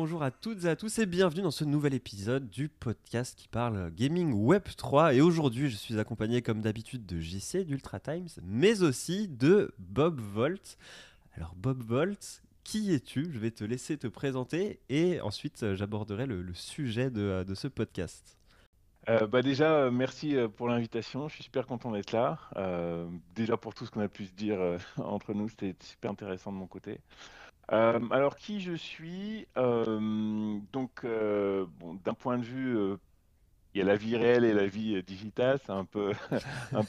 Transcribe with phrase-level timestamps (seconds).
[0.00, 3.48] bonjour à toutes et à tous et bienvenue dans ce nouvel épisode du podcast qui
[3.48, 5.12] parle gaming Web 3.
[5.12, 10.18] Et aujourd'hui, je suis accompagné comme d'habitude de JC d'Ultra Times, mais aussi de Bob
[10.18, 10.78] Volt.
[11.36, 13.30] Alors Bob Volt, qui es-tu?
[13.30, 18.38] Je vais te laisser te présenter et ensuite euh, j'aborderai le, sujet de, ce podcast.
[19.10, 21.28] Euh, bah déjà, euh, merci pour l'invitation.
[21.28, 22.38] Je suis super content d'être là.
[23.34, 26.56] déjà pour tout ce qu'on a pu se dire entre nous, c'était super intéressant de
[26.56, 27.00] mon côté.
[27.72, 29.46] Euh, alors, qui je suis?
[29.56, 31.66] Euh, Donc, euh,
[32.04, 32.76] d'un point de vue,
[33.74, 36.12] il y a la vie réelle et la vie digitale, c'est un peu,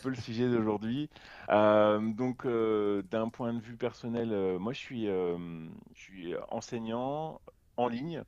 [0.10, 1.10] le sujet d'aujourd'hui.
[1.50, 7.42] donc, d'un point de vue personnel, moi, je suis, je suis enseignant
[7.78, 8.24] en ligne.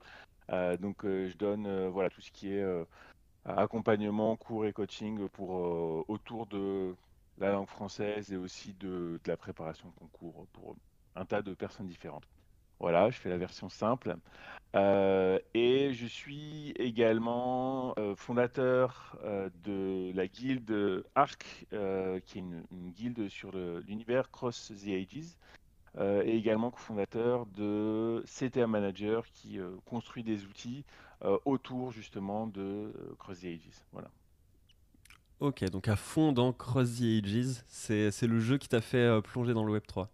[0.80, 2.66] donc, je donne voilà tout ce qui est
[3.46, 5.52] accompagnement, cours et coaching pour
[6.10, 6.96] autour de
[7.40, 10.76] la langue française et aussi de, de la préparation de concours pour
[11.16, 12.28] un tas de personnes différentes.
[12.80, 14.18] Voilà, je fais la version simple.
[14.76, 21.68] Euh, et je suis également euh, fondateur euh, de la guilde ARC,
[22.26, 25.38] qui est une, guilde sur l'univers Cross the Ages,
[26.26, 30.84] et également cofondateur de CTA Manager, qui construit des outils
[31.46, 33.84] autour justement de Cross the Ages.
[33.92, 34.10] Voilà.
[35.40, 39.54] Ok, donc à fond dans Cross the Ages, c'est le jeu qui t'a fait plonger
[39.54, 40.10] dans le Web 3.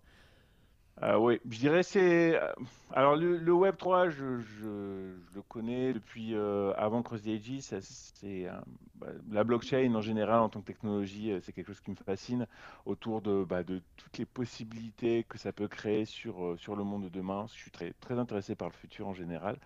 [1.02, 2.36] Euh, oui, je dirais c'est.
[2.36, 2.52] Euh,
[2.92, 8.47] alors le, Web 3, je, le connais depuis euh, avant Cross C'est
[8.95, 12.47] bah, la blockchain en général en tant que technologie, c'est quelque chose qui me fascine
[12.86, 17.03] autour de, bah, de toutes les possibilités que ça peut créer sur, sur le monde
[17.03, 17.45] de demain.
[17.47, 19.58] Je suis très très intéressé par le futur en général.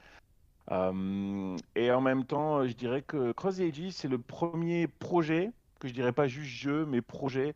[0.69, 3.59] et en même temps, je dirais que Cross
[3.89, 7.55] c'est le premier projet que je dirais pas juste jeu, mais projet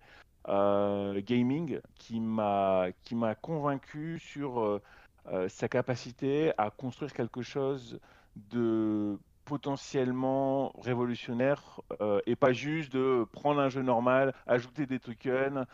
[0.50, 4.82] euh, gaming qui m'a qui m'a convaincu sur euh,
[5.28, 8.00] euh, sa capacité à construire quelque chose
[8.36, 11.82] de potentiellement révolutionnaire
[12.26, 15.66] et pas juste de prendre un jeu normal, ajouter des tokens,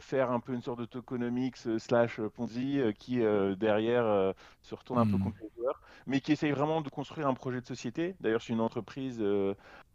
[0.00, 3.18] faire un peu une sorte de tokenomics slash Ponzi qui
[3.58, 5.24] derrière se retourne un peu hmm.
[5.24, 8.16] contre les joueurs, mais qui essaye vraiment de construire un projet de société.
[8.20, 9.22] D'ailleurs, c'est une entreprise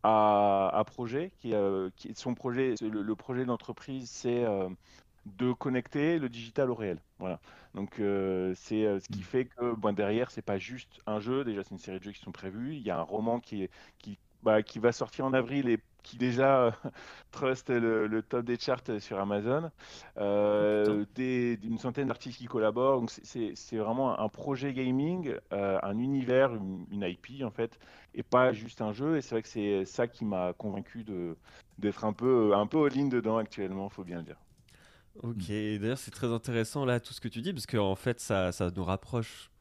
[0.03, 4.69] à, projet, qui, euh, qui, son projet, le, projet d'entreprise, c'est euh,
[5.25, 6.99] de connecter le digital au réel.
[7.19, 7.39] Voilà.
[7.75, 9.23] Donc euh, c'est ce qui mm.
[9.23, 11.43] fait que bon, derrière, c'est pas juste un jeu.
[11.43, 12.75] Déjà, c'est une série de jeux qui sont prévus.
[12.75, 15.79] Il y a un roman qui, est, qui bah, qui va sortir en avril et
[16.01, 16.71] qui déjà euh,
[17.31, 19.69] trust le, top des charts sur Amazon.
[20.17, 23.01] Euh, une centaine d'artistes qui collaborent.
[23.01, 27.79] Donc c'est vraiment un projet gaming, euh, un univers, une, IP en fait,
[28.15, 29.17] et pas juste un jeu.
[29.17, 31.05] Et c'est vrai que c'est ça qui m'a convaincu
[31.77, 34.37] d'être un peu, un peu all-in dedans actuellement, faut bien le dire.
[35.23, 38.19] Ok, d'ailleurs c'est très intéressant là tout ce que tu dis parce qu'en en fait
[38.19, 39.51] ça, ça nous rapproche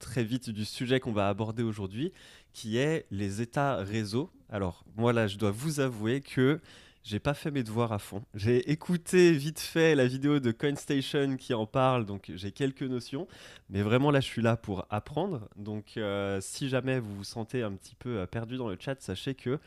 [0.00, 2.12] très vite du sujet qu'on va aborder aujourd'hui,
[2.52, 4.30] qui est les états réseau.
[4.48, 6.60] Alors, moi là, je dois vous avouer que
[7.02, 8.22] j'ai pas fait mes devoirs à fond.
[8.34, 13.28] J'ai écouté vite fait la vidéo de CoinStation qui en parle, donc j'ai quelques notions.
[13.68, 15.48] Mais vraiment là, je suis là pour apprendre.
[15.56, 19.00] Donc, euh, si jamais vous vous sentez un petit peu euh, perdu dans le chat,
[19.02, 19.58] sachez que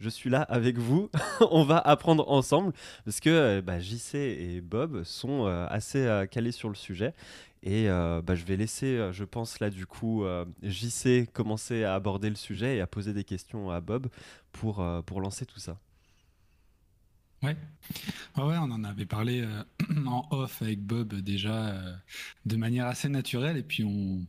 [0.00, 1.10] je suis là avec vous.
[1.50, 2.72] on va apprendre ensemble
[3.04, 7.14] parce que euh, bah, JC et Bob sont assez calés sur le sujet.
[7.62, 11.84] Et euh, bah, je vais laisser, euh, je pense là du coup, euh, JC commencer
[11.84, 14.08] à aborder le sujet et à poser des questions à Bob
[14.52, 15.78] pour, pour lancer tout ça.
[17.42, 17.56] Ouais.
[18.36, 19.46] ouais, on en avait parlé
[20.06, 21.74] en off avec Bob déjà
[22.44, 24.26] de manière assez naturelle et puis on,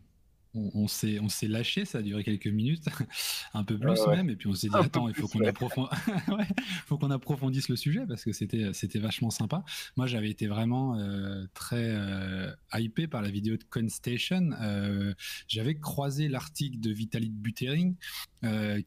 [0.54, 2.86] on, s'est on s'est lâché, ça a duré quelques minutes,
[3.54, 5.40] un peu plus même, et puis on s'est dit attends, il faut qu'on
[6.86, 9.64] faut qu'on approfondisse le sujet parce que c'était c'était vachement sympa.
[9.98, 14.52] Moi, j'avais été vraiment euh, très euh, hypé par la vidéo de CoinStation.
[14.62, 15.14] Euh,
[15.48, 17.94] j'avais croisé l'article de Vitaly Buterin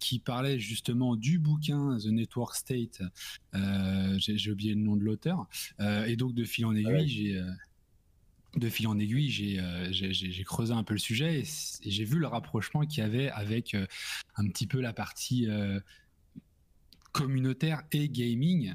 [0.01, 3.03] qui parlait justement du bouquin The Network State.
[4.17, 5.47] j'ai oublié le nom de l'auteur,
[5.79, 7.41] et donc de fil en aiguille, j'ai
[8.57, 11.45] de fil en aiguille, euh, j'ai creusé un peu le sujet et,
[11.85, 13.87] j'ai vu le rapprochement qu'il y avait avec euh,
[14.37, 15.81] un petit peu la partie euh,
[17.13, 18.75] communautaire et gaming,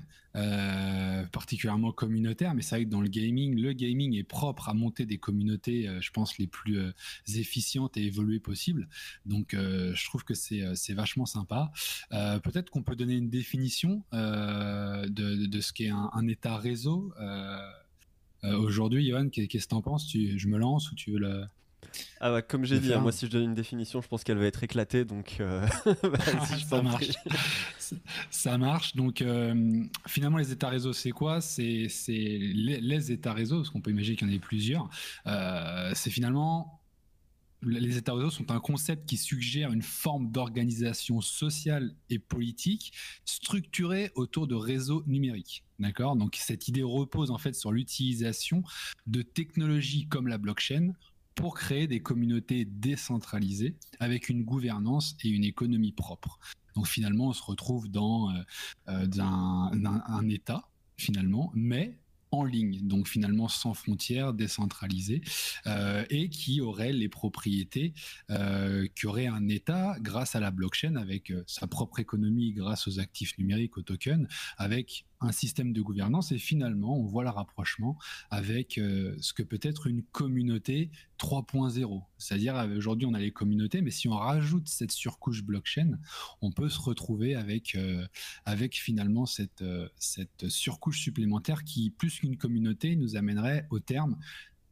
[1.34, 5.06] particulièrement communautaire, mais c'est vrai que dans le gaming, le gaming est propre à monter
[5.06, 6.80] des communautés, je pense, les plus
[7.36, 8.88] efficientes et évoluées possibles.
[9.26, 11.74] Donc, je trouve que c'est vachement sympa.
[12.12, 17.12] Peut-être qu'on peut donner une définition de, ce qu'est un, état réseau.
[18.44, 21.48] Aujourd'hui, Yohan, qu'est-ce que tu en penses Je me lance ou tu veux la.
[22.22, 24.38] Ah bah, comme j'ai dit, hein, moi si je donne une définition, je pense qu'elle
[24.38, 25.66] va être éclatée, donc euh,
[26.70, 27.12] ça marche.
[28.30, 28.96] ça marche.
[28.96, 31.42] Donc euh, finalement, les états réseau, c'est quoi?
[31.42, 34.90] C'est les, états réseau, parce qu'on peut imaginer qu'il y en ait plusieurs.
[35.94, 36.79] c'est finalement
[37.62, 42.94] les États réseaux sont un concept qui suggère une forme d'organisation sociale et politique
[43.26, 45.64] structurée autour de réseaux numériques.
[45.80, 46.16] D'accord?
[46.16, 48.64] Donc cette idée repose en fait sur l'utilisation
[49.08, 50.94] de technologies comme la blockchain
[51.36, 56.40] pour créer des communautés décentralisées avec une gouvernance et une économie propre.
[56.76, 58.42] Donc finalement, on se retrouve dans euh,
[58.90, 60.68] euh, un État
[60.98, 61.98] finalement, mais
[62.32, 65.22] en ligne, donc finalement sans frontières, décentralisé,
[65.66, 67.94] euh, et qui aurait les propriétés
[68.30, 73.00] euh, qu'aurait un État grâce à la blockchain, avec euh, sa propre économie, grâce aux
[73.00, 74.28] actifs numériques, aux tokens,
[74.58, 77.98] avec un système de gouvernance et finalement on voit le rapprochement
[78.30, 82.04] avec euh, ce que peut être une communauté 3.0.
[82.18, 85.98] C'est-à-dire euh, aujourd'hui on a les communautés, mais si on rajoute cette surcouche blockchain,
[86.42, 88.06] on peut se retrouver avec, euh,
[88.72, 89.64] finalement cette,
[89.98, 94.18] cette surcouche supplémentaire qui, plus qu'une communauté, nous amènerait au terme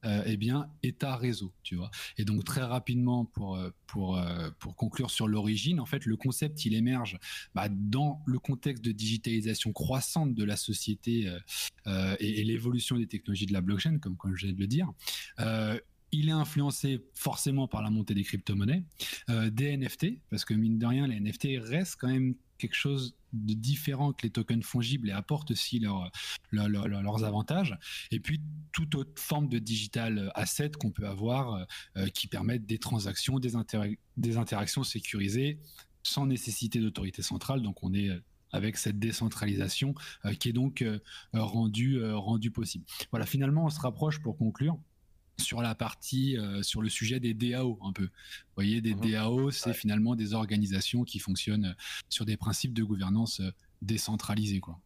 [0.06, 1.90] euh, eh bien, État réseau, tu vois.
[2.18, 6.16] Et donc très rapidement, pour, euh, pour, euh, pour conclure sur l'origine, en fait, le
[6.16, 7.18] concept, il émerge
[7.56, 11.32] bah, dans le contexte de digitalisation croissante de la société
[12.20, 14.92] et, l'évolution des technologies de la blockchain, comme, comme je viens de le dire.
[16.12, 18.84] il est influencé forcément par la montée des crypto-monnaies,
[19.52, 23.54] des NFT, parce que mine de rien, les NFT restent quand même quelque chose de
[23.54, 25.80] différent que les tokens fongibles et apportent aussi
[26.52, 27.78] leurs avantages.
[28.12, 31.66] Et puis toute autre forme de digital asset qu'on peut avoir
[31.98, 33.54] euh, qui permettent des transactions, des,
[34.18, 35.60] des interactions sécurisées
[36.04, 37.62] sans nécessité d'autorité centrale.
[37.62, 38.10] Donc on est
[38.52, 39.94] avec cette décentralisation
[40.26, 41.00] euh, qui est donc euh,
[41.34, 42.86] rendue, rendue possible.
[43.12, 44.80] Voilà, finalement on se rapproche pour conclure
[45.40, 48.04] sur la partie, euh, sur le sujet des DAO un peu.
[48.04, 52.74] Vous voyez, des mmh DAO, c'est finalement des organisations qui fonctionnent euh, sur des principes
[52.74, 53.52] de gouvernance euh,
[53.82, 54.80] décentralisés, quoi.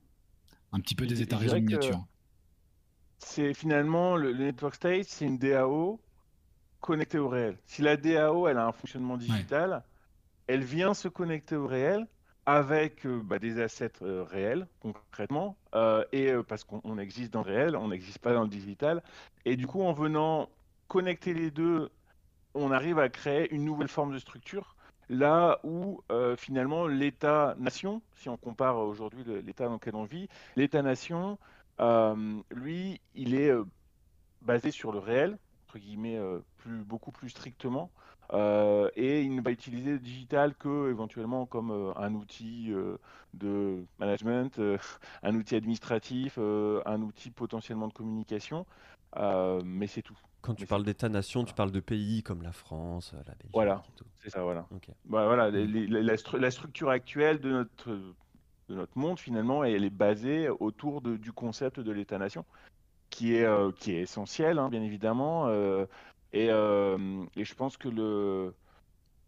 [0.74, 2.06] Un petit peu des états réseaux miniatures.
[3.18, 6.02] C'est finalement le, network state, c'est une DAO
[6.80, 7.58] connectée au réel.
[7.66, 9.84] Si la DAO, elle a un fonctionnement digital,
[10.48, 12.08] elle vient se connecter au réel
[12.46, 15.56] avec bah, des assets réels concrètement
[16.12, 19.02] et parce qu'on existe dans le réel, on n'existe pas dans le digital
[19.46, 20.50] et du coup, en venant
[20.88, 21.90] connecter les deux,
[22.54, 24.76] on arrive à créer une nouvelle forme de structure.
[25.10, 31.38] Là où euh, finalement l'État-nation, si on compare aujourd'hui l'État dans lequel on vit, l'État-nation,
[31.80, 33.66] euh, lui, il est euh,
[34.42, 36.20] basé sur le réel, entre guillemets,
[36.58, 37.90] plus, beaucoup plus strictement.
[38.34, 42.72] Et il ne va utiliser le digital que éventuellement comme un outil
[43.34, 44.60] de management,
[45.24, 48.66] un outil administratif, un outil potentiellement de communication.
[49.18, 50.18] Euh, mais c'est tout.
[50.42, 53.52] Quand tu parles d'État-nation, tu parles de pays comme la France, la Belgique.
[53.54, 53.84] Voilà,
[54.20, 54.66] c'est ça, voilà.
[55.06, 56.38] Bah, voilà mm.
[56.38, 61.32] la, structure actuelle de notre, de notre monde, finalement, elle est basée autour de, du
[61.32, 62.46] concept de l'État-nation,
[63.12, 65.48] qui, est euh, qui est essentiel, hein, bien évidemment.
[66.36, 68.54] Euh, et, et, je pense que le,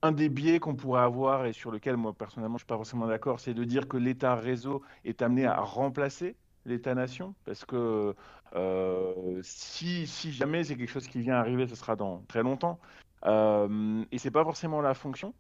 [0.01, 2.77] un des biais qu'on pourrait avoir, et sur lequel moi personnellement je ne suis pas
[2.77, 6.35] forcément d'accord, c'est de dire que l'État réseau est amené à remplacer
[6.65, 8.15] l'État-nation, parce que
[8.55, 12.79] euh, si, jamais c'est quelque chose qui vient arriver, ce sera dans très longtemps.
[13.25, 15.33] Euh, et c'est pas forcément la fonction.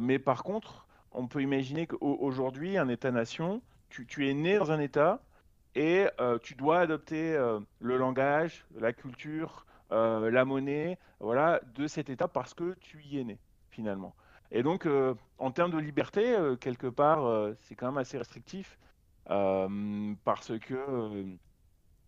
[0.00, 5.22] Mais par contre, on peut imaginer qu'aujourd'hui, un État-nation, tu, es né dans un État
[5.74, 6.06] et
[6.42, 7.38] tu dois adopter
[7.80, 13.24] le langage, la culture, la monnaie, voilà, de cet État parce que tu y es
[13.24, 13.38] né
[13.70, 14.14] finalement.
[14.50, 14.88] Et donc,
[15.38, 18.78] en termes de liberté, quelque part, c'est quand même assez restrictif
[19.26, 21.24] parce que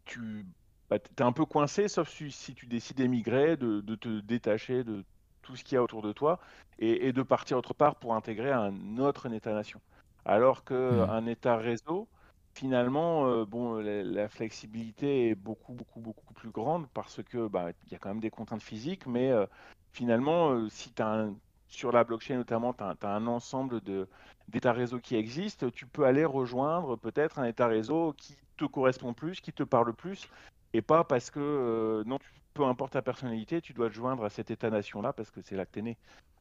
[0.04, 0.46] tu
[0.90, 5.04] bah, es un peu coincé, sauf si, tu décides d'émigrer, de, te détacher de
[5.42, 6.38] tout ce qu'il y a autour de toi
[6.78, 9.80] et, de partir autre part pour intégrer un autre État-nation.
[10.24, 11.28] Alors qu'un mmh.
[11.28, 12.08] État réseau,
[12.54, 17.94] finalement, bon, la, flexibilité est beaucoup, beaucoup, beaucoup plus grande parce que bah, il y
[17.94, 19.32] a quand même des contraintes physiques, mais
[19.92, 21.28] finalement, si tu as
[21.74, 23.80] sur la blockchain notamment, tu as, un ensemble
[24.48, 29.12] d'états réseaux qui existent, tu peux aller rejoindre peut-être un état réseau qui te correspond
[29.12, 30.28] plus, qui te parle plus,
[30.72, 32.18] et pas parce que, euh, non,
[32.54, 35.66] peu importe ta personnalité, tu dois te joindre à cet état-nation-là parce que c'est là
[35.66, 35.96] que tu es né.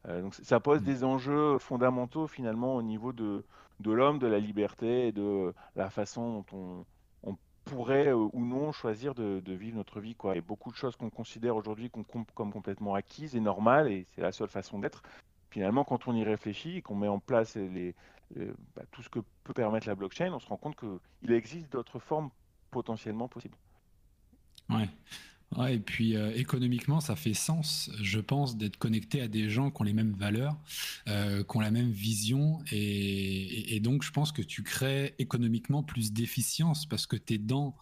[0.06, 0.84] Euh, donc ça pose mm.
[0.84, 3.44] des enjeux fondamentaux finalement au niveau de,
[3.80, 6.84] de l'homme, de la liberté et de la façon dont
[7.22, 10.14] on, pourrait euh, ou non choisir de, vivre notre vie.
[10.14, 10.36] Quoi.
[10.36, 14.32] Et beaucoup de choses qu'on considère aujourd'hui comme, complètement acquises et normales, et c'est la
[14.32, 15.02] seule façon d'être.
[15.48, 19.54] Finalement, quand on y réfléchit et qu'on met en place bah, tout ce que peut
[19.54, 22.28] permettre la blockchain, on se rend compte qu'il existe d'autres formes
[22.70, 23.56] potentiellement possibles.
[24.68, 24.88] Ouais.
[25.56, 29.70] Ouais, et puis euh, économiquement, ça fait sens, je pense, d'être connecté à des gens
[29.70, 30.56] qui ont les mêmes valeurs,
[31.08, 32.60] euh, qui ont la même vision.
[32.72, 37.76] Et, donc, je pense que tu crées économiquement plus d'efficience parce que tu es dans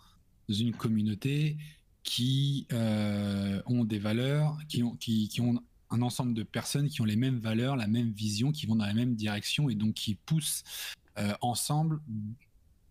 [0.49, 1.57] une communauté
[2.03, 7.05] qui euh, ont des valeurs, qui ont, qui ont un ensemble de personnes qui ont
[7.05, 10.15] les mêmes valeurs, la même vision, qui vont dans la même direction et donc qui
[10.15, 10.65] poussent
[11.43, 12.01] ensemble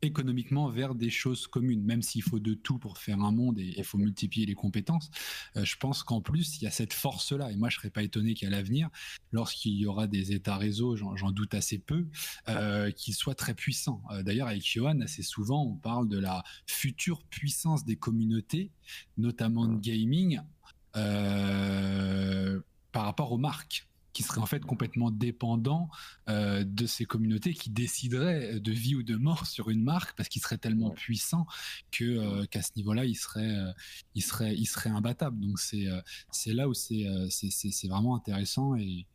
[0.01, 3.73] économiquement vers des choses communes, même s'il faut de tout pour faire un monde et
[3.77, 5.09] il faut multiplier les compétences.
[5.55, 7.51] Euh, je pense qu'en plus, il y a cette force-là.
[7.51, 8.89] Et moi, je serais pas étonné qu'à l'avenir,
[9.31, 12.07] lorsqu'il y aura des États réseaux, j'en doute assez peu,
[12.49, 14.01] euh, qu'ils soient très puissants.
[14.11, 18.71] Euh, d'ailleurs, avec Johan, assez souvent, on parle de la future puissance des communautés,
[19.17, 20.39] notamment de gaming,
[20.93, 21.05] par
[23.05, 25.89] rapport aux marques qui serait en fait complètement dépendant
[26.29, 30.29] euh, de ces communautés qui décideraient de vie ou de mort sur une marque parce
[30.29, 31.45] qu'il serait tellement puissant
[31.91, 33.71] que euh, qu'à ce niveau-là il serait euh,
[34.15, 35.87] il serait il serait imbattable donc c'est
[36.31, 38.75] c'est là où c'est c'est vraiment intéressant.
[38.75, 39.05] Et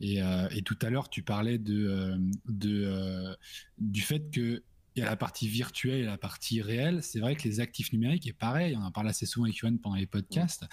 [0.00, 0.18] et,
[0.50, 3.36] et tout à l'heure tu parlais de de
[3.78, 4.62] du fait que
[4.96, 7.02] il y a la partie virtuelle et la partie réelle.
[7.02, 9.78] C'est vrai que les actifs numériques, et pareil, on en parle assez souvent avec Yoann
[9.78, 10.66] pendant les podcasts,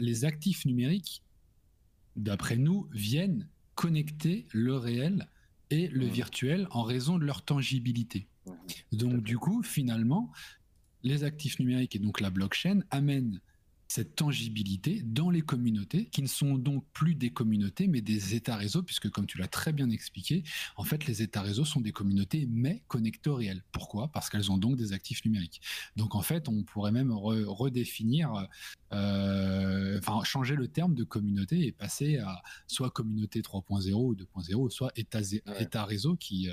[0.00, 1.22] les actifs numériques,
[2.16, 5.28] d'après nous, viennent connecter le réel
[5.70, 6.10] et le mmh.
[6.10, 8.26] virtuel en raison de leur tangibilité.
[8.46, 8.52] Mmh.
[8.92, 10.30] Donc du coup, finalement,
[11.02, 13.40] les actifs numériques et donc la blockchain amènent
[13.92, 18.56] cette tangibilité dans les communautés, qui ne sont donc plus des communautés, mais des États
[18.56, 20.44] réseaux, puisque comme tu l'as très bien expliqué,
[20.76, 23.62] en fait, les États réseaux sont des communautés, mais connectées au réel.
[23.70, 24.08] Pourquoi?
[24.08, 25.60] Parce qu'elles ont donc des actifs numériques.
[25.96, 28.48] Donc en fait, on pourrait même redéfinir,
[28.94, 34.70] euh, enfin changer le terme de communauté et passer à soit communauté 3.0 ou 2.0,
[34.70, 35.20] soit État,
[35.58, 36.48] état réseau qui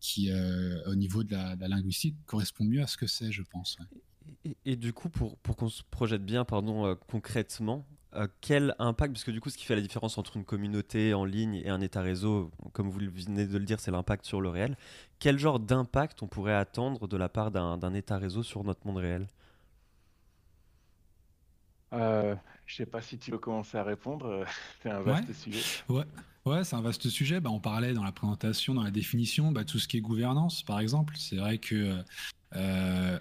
[0.00, 3.78] qui, euh, au niveau de la, linguistique, correspond mieux à ce que c'est, je pense.
[4.64, 9.14] Et, du coup, pour, pour qu'on se projette bien, pardon, euh, concrètement, euh, quel impact,
[9.14, 11.70] parce que du coup, ce qui fait la différence entre une communauté en ligne et
[11.70, 14.76] un état réseau, comme vous venez de le dire, c'est l'impact sur le réel.
[15.18, 18.98] Quel genre d'impact on pourrait attendre de la part d'un état réseau sur notre monde
[18.98, 19.26] réel?
[21.92, 22.34] Euh,
[22.66, 24.44] Je sais pas si tu veux commencer à répondre.
[24.82, 25.62] c'est un vaste sujet.
[25.88, 26.04] Ouais.
[26.44, 27.40] Ouais, c'est un vaste sujet.
[27.40, 30.62] Bah, on parlait dans la présentation, dans la définition, bah, tout ce qui est gouvernance,
[30.64, 31.14] par exemple.
[31.16, 32.02] C'est vrai que
[32.56, 33.18] euh,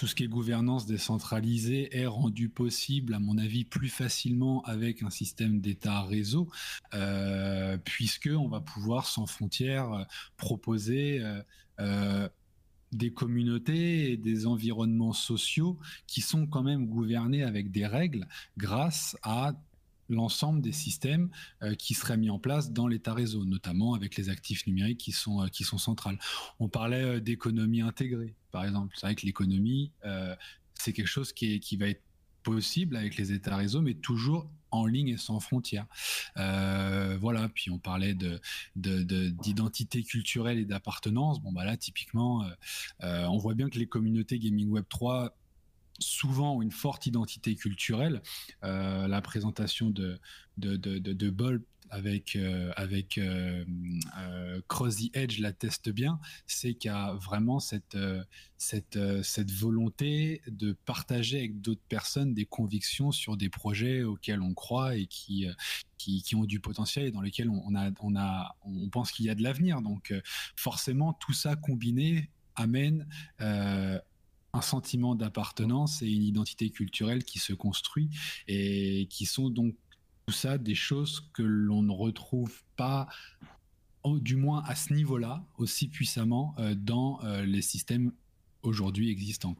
[0.00, 5.02] tout ce qui est gouvernance décentralisée est rendu possible, à mon avis, plus facilement avec
[5.02, 6.48] un système d'État réseau,
[6.94, 10.04] euh, puisque on va pouvoir sans frontières euh,
[10.38, 11.22] proposer
[11.80, 12.28] euh,
[12.92, 18.26] des communautés et des environnements sociaux qui sont quand même gouvernés avec des règles
[18.56, 19.52] grâce à
[20.10, 21.30] l'ensemble des systèmes
[21.62, 25.12] euh, qui seraient mis en place dans l'État réseau, notamment avec les actifs numériques qui
[25.12, 26.18] sont, euh, qui sont centrales.
[26.58, 28.94] On parlait euh, d'économie intégrée, par exemple.
[28.96, 29.92] C'est vrai que l'économie,
[30.74, 32.02] c'est quelque chose qui, est, qui va être
[32.42, 35.86] possible avec les États réseaux, mais toujours en ligne et sans frontières.
[36.36, 38.40] voilà, puis on parlait de,
[38.76, 41.40] d'identité culturelle et d'appartenance.
[41.40, 42.44] Bon, bah là, typiquement,
[43.02, 45.36] on voit bien que les communautés Gaming Web 3
[46.00, 48.22] souvent une forte identité culturelle.
[48.64, 50.18] Euh, la présentation de,
[50.56, 53.64] de, de, de, Bolt avec, euh, avec euh,
[54.68, 57.96] Cross the Edge l'atteste bien, c'est qu'il y a vraiment cette,
[58.58, 64.54] cette, cette volonté de partager avec d'autres personnes des convictions sur des projets auxquels on
[64.54, 65.46] croit et qui,
[65.98, 69.26] qui, qui, ont du potentiel et dans lesquels on, a, on, a, on pense qu'il
[69.26, 69.82] y a de l'avenir.
[69.82, 70.14] Donc
[70.56, 73.06] forcément, tout ça combiné amène
[74.52, 78.10] un sentiment d'appartenance et une identité culturelle qui se construit
[78.48, 79.74] et qui sont donc
[80.26, 83.08] tout ça des choses que l'on ne retrouve pas
[84.06, 88.12] du moins à ce niveau-là aussi puissamment euh, dans euh, les systèmes
[88.62, 89.54] aujourd'hui existants.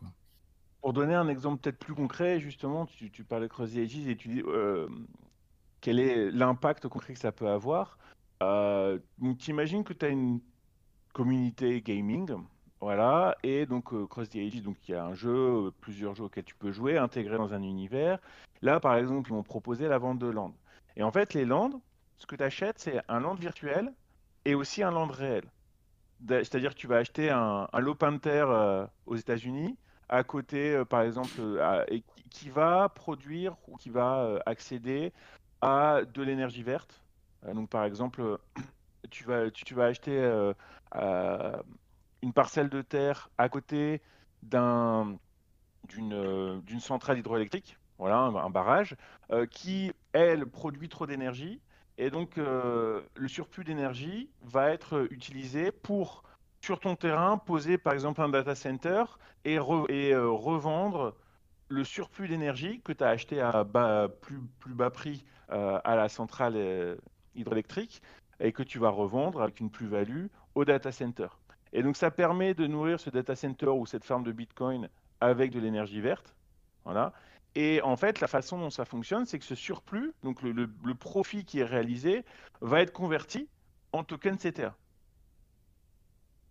[0.81, 4.29] Pour donner un exemple peut-être plus concret, justement, tu, tu parlais de Cross et tu
[4.29, 4.89] dis euh,
[5.81, 7.99] quel est l'impact concret que ça peut avoir.
[8.41, 10.41] tu imagines que tu as une
[11.13, 12.33] communauté gaming
[12.81, 16.25] voilà, et donc euh, Cross the donc il y a un jeu, euh, plusieurs jeux
[16.25, 18.19] auxquels tu peux jouer, intégrés dans un univers.
[18.63, 20.55] Là, par exemple, ils m'ont proposé la vente de land.
[20.97, 21.83] Et en fait, les lands,
[22.17, 23.93] ce que tu achètes, c'est un land virtuel
[24.47, 25.45] et aussi un land réel.
[26.27, 29.77] C'est-à-dire que tu vas acheter un, un Lopin euh, aux États-Unis,
[30.09, 31.41] à côté, par exemple,
[31.89, 35.13] et qui va produire ou qui va accéder
[35.61, 37.03] à de l'énergie verte.
[37.55, 38.39] donc, par exemple,
[39.11, 40.53] tu vas, tu, vas acheter
[42.23, 44.03] une parcelle de terre à côté
[44.55, 45.05] euh,
[45.85, 48.97] d'une centrale hydroélectrique, voilà, un, barrage,
[49.31, 51.61] euh, qui, elle, produit trop d'énergie.
[51.99, 56.25] Et donc, euh, le surplus d'énergie va être utilisé pour,
[56.63, 59.05] sur ton terrain, poser par exemple un data center
[59.45, 59.59] et,
[59.89, 61.15] et revendre
[61.69, 66.09] le surplus d'énergie que tu as acheté à bas, plus, plus bas prix à la
[66.09, 66.97] centrale
[67.35, 68.03] hydroélectrique
[68.41, 71.29] et que tu vas revendre avec une plus-value au data center.
[71.73, 74.89] Et donc ça permet de nourrir ce data center ou cette farm de Bitcoin
[75.21, 76.35] avec de l'énergie verte.
[76.85, 77.13] Voilà.
[77.55, 80.95] Et en fait, la façon dont ça fonctionne, c'est que ce surplus, donc le, le,
[80.95, 82.25] profit qui est réalisé,
[82.61, 83.49] va être converti
[83.93, 84.77] en token CTA.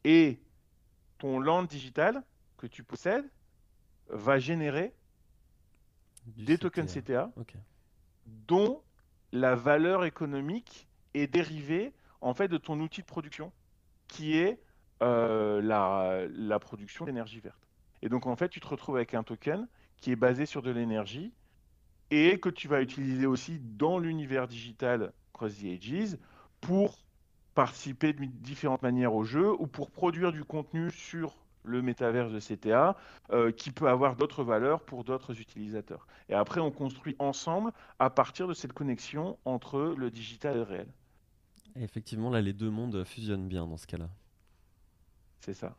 [0.03, 0.41] Et
[1.17, 2.23] ton land digital
[2.57, 3.29] que tu possèdes
[4.09, 4.93] va générer
[6.25, 7.31] des tokens CTA,
[8.25, 8.81] dont
[9.31, 13.51] la valeur économique est dérivée en fait de ton outil de production,
[14.07, 14.59] qui est
[15.01, 17.67] euh, la, production d'énergie verte.
[18.01, 20.71] Et donc en fait, tu te retrouves avec un token qui est basé sur de
[20.71, 21.33] l'énergie
[22.11, 26.17] et que tu vas utiliser aussi dans l'univers digital Cross the Ages
[26.61, 26.97] pour
[27.55, 32.39] participer de différentes manières au jeu ou pour produire du contenu sur le métaverse de
[32.39, 32.95] CTA
[33.31, 36.07] euh, qui peut avoir d'autres valeurs pour d'autres utilisateurs.
[36.29, 40.63] Et après, on construit ensemble à partir de cette connexion entre le digital et le
[40.63, 40.87] réel.
[41.75, 44.09] effectivement, là, les deux mondes fusionnent bien dans ce cas-là.
[45.39, 45.75] C'est ça.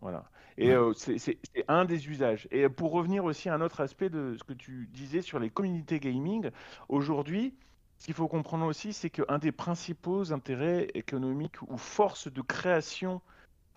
[0.00, 0.24] Voilà.
[0.56, 1.38] Et euh, c'est
[1.68, 2.48] un des usages.
[2.50, 5.50] Et pour revenir aussi à un autre aspect de ce que tu disais sur les
[5.50, 6.50] communautés gaming,
[6.88, 7.54] aujourd'hui,
[7.98, 13.20] ce qu'il faut comprendre aussi, c'est qu'un des principaux intérêts économiques ou forces de création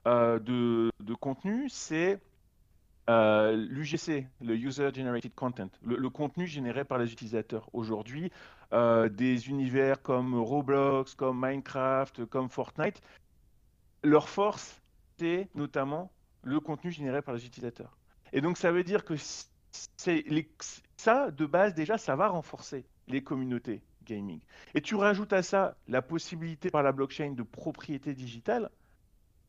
[0.08, 2.20] euh, de, contenu, c'est
[3.10, 7.70] euh, l'UGC, le User Generated Content, le, contenu généré par les utilisateurs.
[7.74, 8.32] Aujourd'hui,
[8.72, 13.04] des univers comme Roblox, comme Minecraft, comme Fortnite,
[14.04, 14.83] leur force,
[15.56, 16.12] notamment
[16.44, 17.98] le contenu généré par les utilisateurs.
[18.32, 19.16] Et donc ça veut dire que
[20.98, 24.40] ça, de base, déjà, ça va renforcer les communautés gaming.
[24.74, 28.70] Et tu rajoutes à ça la possibilité par la blockchain de propriété digitale,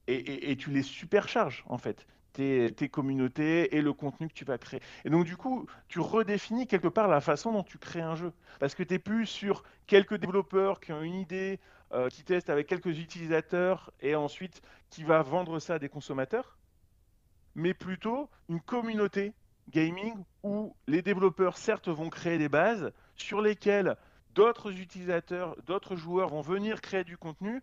[0.07, 4.59] et, tu les supercharges, en fait, tes, tes, communautés et le contenu que tu vas
[4.59, 4.81] créer.
[5.07, 8.31] Et donc, du coup, tu redéfinis quelque part la façon dont tu crées un jeu.
[8.61, 11.59] Parce que tu n'es plus sur quelques développeurs qui ont une idée,
[11.95, 14.61] euh, qui testent avec quelques utilisateurs, et ensuite
[14.91, 16.59] qui va vendre ça à des consommateurs
[17.55, 19.33] mais plutôt une communauté
[19.71, 23.97] gaming où les développeurs, certes, vont créer des bases sur lesquelles
[24.35, 27.63] d'autres utilisateurs, d'autres joueurs vont venir créer du contenu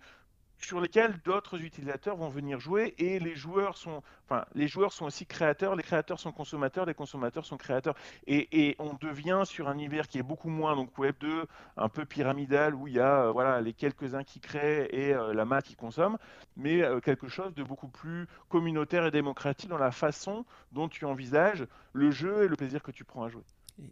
[0.61, 5.05] sur lesquels d'autres utilisateurs vont venir jouer et les joueurs sont, enfin, les joueurs sont
[5.05, 7.95] aussi créateurs, les créateurs sont consommateurs, les consommateurs sont créateurs
[8.27, 11.45] et, on devient sur un univers qui est beaucoup moins donc Web 2,
[11.77, 15.33] un peu pyramidal où il y a euh, voilà les quelques-uns qui créent et euh,
[15.33, 16.17] la masse qui consomme,
[16.55, 21.05] mais euh, quelque chose de beaucoup plus communautaire et démocratique dans la façon dont tu
[21.05, 23.43] envisages le jeu et le plaisir que tu prends à jouer.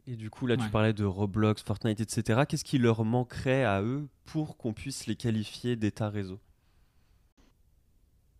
[0.07, 2.41] Et, du coup, là, tu parlais de Roblox, Fortnite, etc.
[2.47, 6.39] Qu'est-ce qui leur manquerait à eux pour qu'on puisse les qualifier d'état réseau?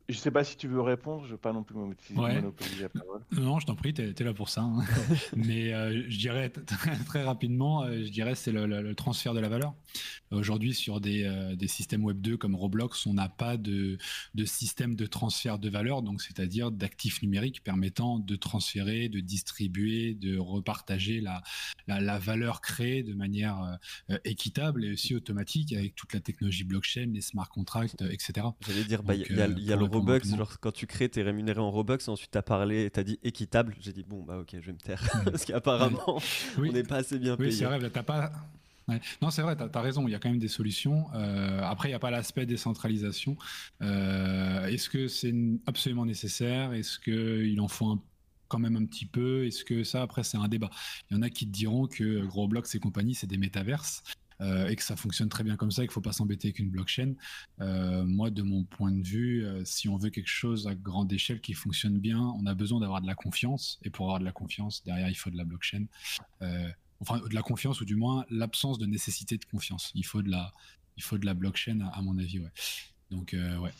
[0.10, 3.22] Je sais pas si tu veux répondre, je veux pas non plus monopoliser la parole.
[3.32, 4.62] Non, je t'en prie, tu es, là pour ça.
[4.62, 4.84] Hein.
[5.36, 6.52] Mais euh, je dirais
[7.06, 9.76] très rapidement, euh, je dirais c'est le, transfert de la valeur.
[10.32, 13.98] Aujourd'hui, sur des, euh, des, systèmes Web 2 comme Roblox, on n'a pas de,
[14.34, 20.16] de, système de transfert de valeur, donc c'est-à-dire d'actifs numériques permettant de transférer, de distribuer,
[20.16, 21.42] de repartager la,
[21.88, 23.78] la, valeur créée de manière
[24.24, 28.48] équitable et aussi automatique avec toute la technologie blockchain, les smart contracts, etc.
[28.68, 31.20] J'allais dire, bah, il y, a, y a le Robux, genre quand tu crées, tu
[31.20, 33.76] es rémunéré en Robux, ensuite tu as parlé, tu as dit équitable.
[33.80, 35.02] J'ai dit, bon, bah ok, je vais me taire.
[35.26, 36.20] Parce qu'apparemment,
[36.58, 37.50] on n'est pas assez bien payé.
[37.50, 38.32] Oui, c'est vrai, t'as pas.
[39.22, 41.08] Non, c'est vrai, tu as, raison, il y a quand même des solutions.
[41.14, 43.38] Euh, après, il n'y a pas l'aspect décentralisation.
[43.82, 45.34] Euh, Est-ce que c'est
[45.66, 46.74] absolument nécessaire?
[46.74, 48.02] Est-ce qu'il en faut
[48.48, 49.46] quand même un petit peu?
[49.46, 50.70] Est-ce que ça, après, c'est un débat
[51.10, 54.04] Il y en a qui te diront que Roblox et compagnie, c'est des métaverses.
[54.42, 56.60] Euh, et que ça fonctionne très bien comme ça, qu'il ne faut pas s'embêter avec
[56.60, 57.14] une blockchain.
[57.60, 61.12] Euh, moi, de mon point de vue, euh, si on veut quelque chose à grande
[61.12, 63.80] échelle qui fonctionne bien, on a besoin d'avoir de la confiance.
[63.84, 65.86] Et pour avoir de la confiance, derrière, il faut de la blockchain.
[67.02, 69.92] enfin, de la confiance, ou du moins l'absence de nécessité de confiance.
[69.96, 70.54] Il faut de la,
[70.98, 72.40] il faut de la blockchain, à, mon avis.
[72.40, 72.52] Ouais.
[73.12, 73.72] Donc, ouais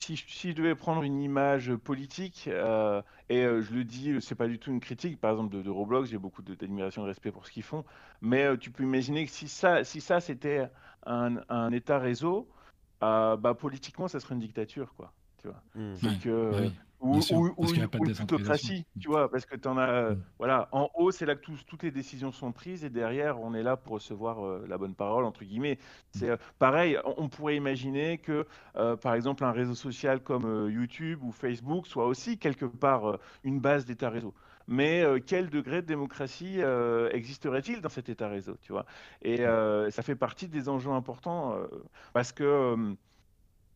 [0.00, 0.16] si,
[0.50, 4.58] je devais prendre une image politique, euh, et euh, je le dis, c'est pas du
[4.58, 7.52] tout une critique, par exemple de, Roblox, j'ai beaucoup d'admiration et de respect pour ce
[7.52, 7.84] qu'ils font,
[8.20, 10.68] mais euh, tu peux imaginer que si ça, si ça c'était
[11.06, 12.48] un, un, État réseau,
[13.00, 15.12] bah, politiquement, ça serait une dictature, quoi.
[15.40, 15.62] Tu vois.
[15.74, 15.94] Mmh.
[15.94, 17.14] Donc, ou,
[17.72, 20.22] une, plutocratie, tu vois, parce que tu en as, mm.
[20.38, 23.62] voilà, en haut, c'est là que toutes les décisions sont prises, et derrière, on est
[23.62, 25.78] là pour recevoir euh, la bonne parole, entre guillemets.
[26.10, 26.32] C'est mm.
[26.32, 28.46] euh, pareil, on, pourrait imaginer que,
[28.76, 33.60] euh, par exemple, un réseau social comme YouTube ou Facebook soit aussi quelque part une
[33.60, 34.34] base d'état réseau.
[34.66, 36.60] Mais quel degré de démocratie
[37.10, 38.84] existerait-il dans cet état réseau, tu vois?
[39.22, 41.56] Et ça fait partie des enjeux importants,
[42.12, 42.94] parce que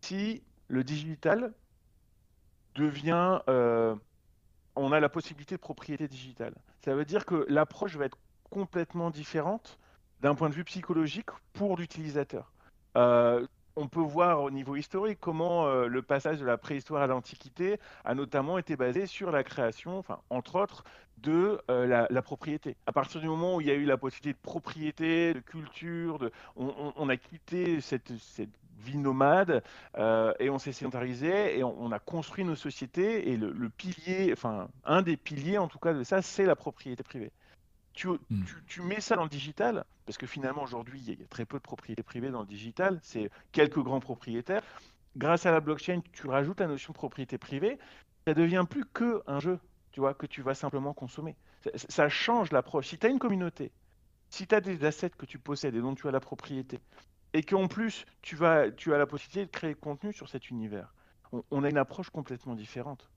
[0.03, 0.43] si
[0.73, 1.53] le digital
[2.75, 3.95] devient, euh,
[4.75, 6.55] on a la possibilité de propriété digitale.
[6.83, 8.17] Ça veut dire que l'approche va être
[8.49, 9.79] complètement différente
[10.21, 12.55] d'un point de vue psychologique pour l'utilisateur.
[12.97, 17.07] Euh, on peut voir au niveau historique comment euh, le passage de la préhistoire à
[17.07, 20.85] l'Antiquité a notamment été basé sur la création, entre autres,
[21.19, 22.77] de euh, la, propriété.
[22.87, 26.31] À partir du moment où il y a eu la possibilité de propriété, de culture,
[26.57, 28.13] on, a quitté cette,
[28.79, 29.63] vie nomade
[29.97, 34.69] euh, et on s'est sédentarisé et on, a construit nos sociétés et le, pilier, enfin
[34.85, 37.31] un des piliers en tout cas de ça, c'est la propriété privée.
[38.05, 38.45] Hmm.
[38.45, 41.45] Tu, tu, mets ça dans le digital, parce que finalement aujourd'hui il y a très
[41.45, 44.63] peu de propriété privée dans le digital, c'est quelques grands propriétaires.
[45.17, 47.79] Grâce à la blockchain, tu rajoutes la notion de propriété privée,
[48.27, 49.59] ça devient plus que un jeu,
[49.91, 51.37] tu vois, que tu vas simplement consommer.
[51.75, 52.89] Ça, change l'approche.
[52.89, 53.71] Si tu as une communauté,
[54.31, 56.81] si tu as des assets que tu possèdes et dont tu as la propriété,
[57.35, 60.95] et qu'en plus tu, vas, tu as la possibilité de créer contenu sur cet univers,
[61.51, 63.12] on a une approche complètement différente.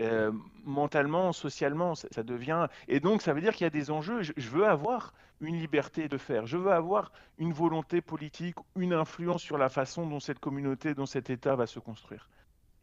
[0.00, 0.32] Euh,
[0.64, 2.66] mentalement, socialement, ça, devient.
[2.88, 4.22] Et donc, ça veut dire qu'il y a des enjeux.
[4.22, 6.46] Je, veux avoir une liberté de faire.
[6.46, 11.06] Je veux avoir une volonté politique, une influence sur la façon dont cette communauté, dont
[11.06, 12.28] cet État va se construire.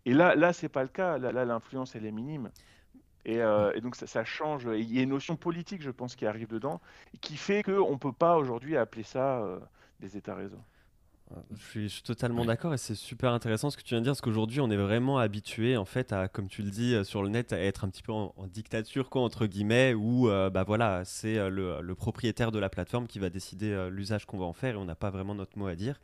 [0.06, 1.18] Et là, là, c'est pas le cas.
[1.18, 2.50] Là, l'influence, elle est minime.
[3.26, 4.68] Et, euh, donc, ça, change.
[4.74, 6.80] il y a une notion politique, je pense, qui arrive dedans,
[7.20, 9.60] qui fait qu'on ne peut pas aujourd'hui appeler ça euh,
[10.00, 10.64] des États-réseaux.
[11.54, 14.22] Je suis, totalement d'accord et c'est super intéressant ce que tu viens de dire parce
[14.22, 17.30] qu'aujourd'hui on est vraiment habitué en fait à, comme tu le dis euh, sur le
[17.30, 21.04] net, à être un petit peu en, dictature quoi entre guillemets où euh, bah voilà
[21.06, 21.50] c'est euh,
[21.82, 24.86] le, propriétaire de la plateforme qui va décider l'usage qu'on va en faire et on
[24.86, 26.00] n'a pas vraiment notre mot à dire.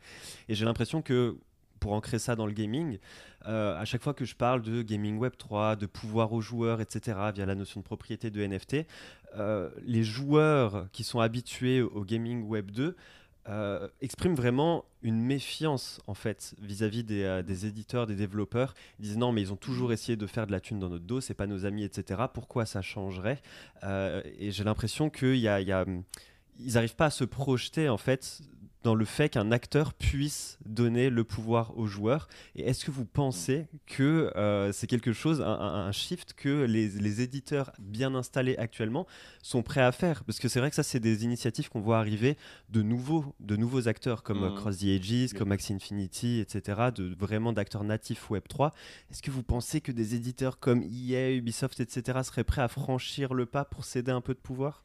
[0.48, 1.36] Et j'ai l'impression que
[1.80, 2.98] pour ancrer ça dans le gaming,
[3.44, 7.18] à chaque fois que je parle de gaming web 3, de pouvoir aux joueurs, etc.,
[7.34, 8.86] via la notion de propriété de NFT,
[9.84, 12.94] les joueurs qui sont habitués au gaming web 2
[13.48, 18.74] euh, exprime vraiment une méfiance en fait vis-à-vis euh, des, éditeurs, des développeurs.
[18.98, 21.04] Ils disent non mais ils ont toujours essayé de faire de la thune dans notre
[21.04, 22.22] dos, c'est pas nos amis, etc.
[22.32, 23.40] Pourquoi ça changerait?
[23.84, 28.42] Euh, Et j'ai l'impression qu'ils n'arrivent pas à se projeter en fait
[28.88, 32.26] dans le fait qu'un acteur puisse donner le pouvoir aux joueurs.
[32.56, 37.70] Et est-ce que vous pensez que euh, c'est quelque chose, un, shift que les, éditeurs
[37.78, 39.06] bien installés actuellement
[39.42, 40.24] sont prêts à faire?
[40.24, 42.38] Parce que c'est vrai que ça, c'est des initiatives qu'on voit arriver
[42.70, 44.54] de nouveaux, de nouveaux acteurs comme mmh.
[44.54, 48.72] Cross the Ages, comme Axie Infinity, etc., de, vraiment d'acteurs natifs Web3.
[49.10, 53.34] Est-ce que vous pensez que des éditeurs comme EA, Ubisoft, etc., seraient prêts à franchir
[53.34, 54.82] le pas pour céder un peu de pouvoir?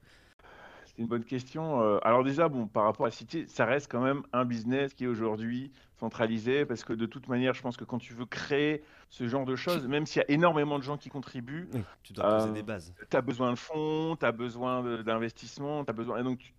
[0.96, 1.82] C'est une bonne question.
[1.82, 5.06] Euh, alors déjà, bon, par rapport à City, ça reste quand même un business qui
[5.06, 8.84] est aujourd'hui centralisé parce que de toute manière, je pense que quand tu veux créer
[9.10, 11.68] ce genre de choses, même s'il y a énormément de gens qui contribuent,
[12.04, 12.94] tu dois poser euh, des bases.
[13.10, 16.54] Tu as besoin de fonds, tu as besoin d'investissement, tu as besoin et donc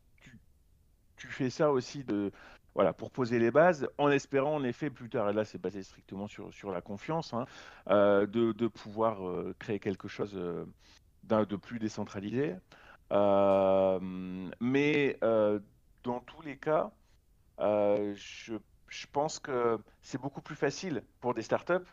[1.16, 2.33] tu, fais ça aussi de
[2.75, 5.83] voilà, pour poser les bases, en espérant en effet plus tard, et là c'est basé
[5.83, 7.47] strictement sur, sur la confiance, hein,
[7.88, 9.20] euh, de, de, pouvoir
[9.59, 12.57] créer quelque chose de plus décentralisé.
[13.12, 13.98] Euh,
[14.60, 15.60] mais euh,
[16.02, 16.90] dans tous les cas,
[17.60, 18.56] euh, je,
[19.12, 21.86] pense que c'est beaucoup plus facile pour des startups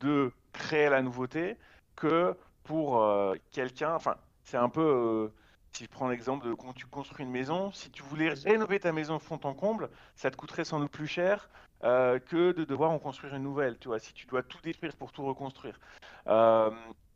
[0.00, 1.56] de créer la nouveauté
[1.96, 3.04] que pour
[3.50, 3.94] quelqu'un.
[3.94, 5.32] Enfin, c'est un peu
[5.72, 8.92] si je prends l'exemple de quand tu construis une maison, si tu voulais rénover ta
[8.92, 11.50] maison fond en comble, ça te coûterait sans doute plus cher
[11.82, 13.78] que de devoir en construire une nouvelle.
[13.78, 15.78] Tu vois, si tu dois tout détruire pour tout reconstruire.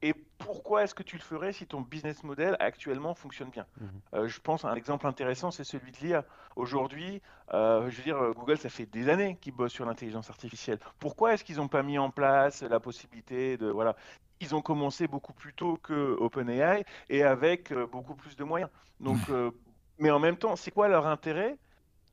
[0.02, 3.88] Et pourquoi est-ce que tu le ferais si ton business model actuellement fonctionne bien mhm.
[4.14, 6.24] euh, Je pense un exemple intéressant, c'est celui de l'IA.
[6.56, 7.22] Aujourd'hui,
[7.54, 10.78] euh, je veux dire, Google, ça fait des années qu'ils bossent sur l'intelligence artificielle.
[10.98, 13.96] Pourquoi est-ce qu'ils n'ont pas mis en place la possibilité de voilà
[14.40, 18.70] Ils ont commencé beaucoup plus tôt que OpenAI et avec euh, beaucoup plus de moyens.
[19.00, 19.18] Donc,
[19.98, 21.56] mais en même temps, c'est quoi leur intérêt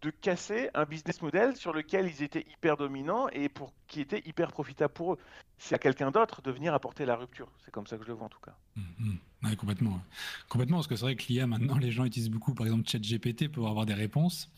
[0.02, 4.22] de casser un business model sur lequel ils étaient hyper dominants et pour qui était
[4.26, 5.20] hyper profitable pour eux.
[5.58, 7.52] C'est à quelqu'un d'autre de venir apporter la rupture.
[7.66, 8.56] C'est comme ça que je le vois en tout cas.
[8.76, 10.02] Mmh, complètement.
[10.48, 13.50] Complètement, parce que c'est vrai que l'IA, maintenant, les gens utilisent beaucoup, par exemple, ChatGPT
[13.50, 14.50] pour avoir des réponses.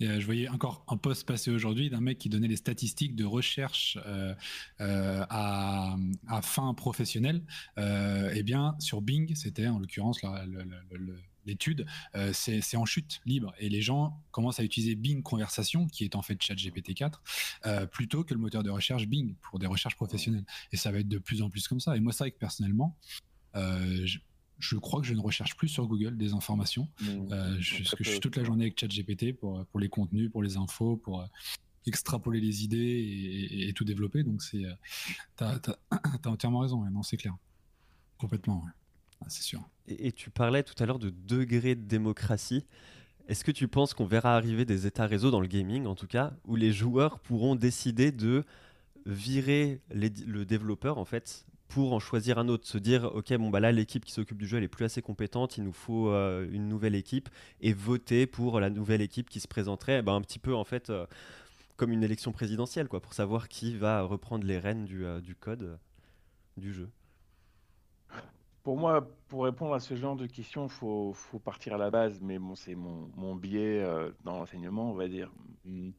[0.00, 3.14] Et, euh, je voyais encore un post passé aujourd'hui d'un mec qui donnait les statistiques
[3.14, 4.34] de recherche euh,
[4.80, 5.96] euh, à,
[6.42, 7.42] fin professionnelle.
[7.76, 11.14] eh bien, sur Bing, c'était en l'occurrence le
[11.48, 13.52] l'étude, euh, c'est en chute libre.
[13.58, 17.22] Et les gens commencent à utiliser Bing Conversation, qui est en fait ChatGPT 4,
[17.66, 20.44] euh, plutôt que le moteur de recherche Bing pour des recherches professionnelles.
[20.72, 21.96] Et ça va être de plus en plus comme ça.
[21.96, 22.96] Et moi, c'est vrai que personnellement,
[23.56, 24.06] euh,
[24.58, 26.88] je, crois que je ne recherche plus sur Google des informations.
[27.00, 27.58] Mmh.
[27.60, 30.56] je, que je suis toute la journée avec ChatGPT pour, pour les contenus, pour les
[30.56, 31.26] infos, pour
[31.86, 34.22] extrapoler les idées et, tout développer.
[34.22, 34.64] Donc, c'est,
[35.36, 35.58] t'as,
[35.90, 36.84] as, entièrement raison.
[36.90, 37.34] non, c'est clair.
[38.18, 38.64] Complètement.
[39.20, 39.28] Ah.
[39.88, 42.66] Et, tu parlais tout à l'heure de degré de démocratie.
[43.28, 46.06] Est-ce que tu penses qu'on verra arriver des états réseaux dans le gaming, en tout
[46.06, 48.44] cas, où les joueurs pourront décider de
[49.06, 53.60] virer le développeur, en fait, pour en choisir un autre, se dire ok bon bah
[53.60, 56.48] là l'équipe qui s'occupe du jeu elle est plus assez compétente, il nous faut euh,
[56.50, 57.28] une nouvelle équipe
[57.60, 60.90] et voter pour la nouvelle équipe qui se présenterait, bah, un petit peu en fait
[60.90, 61.06] euh,
[61.76, 65.78] comme une élection présidentielle, quoi, pour savoir qui va reprendre les rênes du, du code
[66.56, 66.88] du jeu.
[68.62, 71.90] Pour moi, pour répondre à ce genre de questions, il faut, faut, partir à la
[71.90, 73.84] base, mais bon, c'est mon, mon, biais
[74.24, 75.30] dans l'enseignement, on va dire.
[75.64, 75.90] Mmh.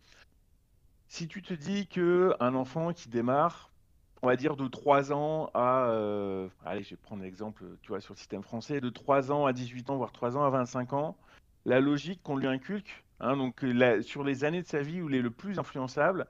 [1.08, 3.72] Si tu te dis que un enfant qui démarre,
[4.22, 8.02] on va dire de 3 ans à, euh, allez, je vais prendre l'exemple, tu vois,
[8.02, 10.94] sur le système français, de 3 ans à 18 ans, voire 3 ans à 25
[10.94, 11.18] ans,
[11.66, 13.66] la logique qu'on lui inculque, hein, donc
[14.02, 16.28] sur les années de sa vie où il est le plus influençable,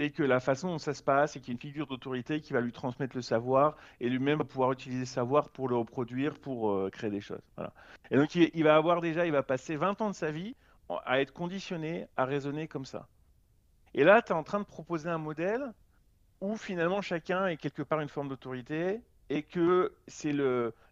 [0.00, 2.40] et que la façon dont ça se passe, c'est qu'il y a une figure d'autorité
[2.40, 5.76] qui va lui transmettre le savoir et lui-même va pouvoir utiliser le savoir pour le
[5.76, 7.42] reproduire, pour euh, créer des choses.
[8.10, 10.56] Et donc il, va avoir déjà, il va passer 20 ans de sa vie
[11.04, 13.06] à être conditionné à raisonner comme ça.
[13.94, 15.72] Et là, tu es en train de proposer un modèle
[16.40, 20.34] où finalement chacun est quelque part une forme d'autorité et que c'est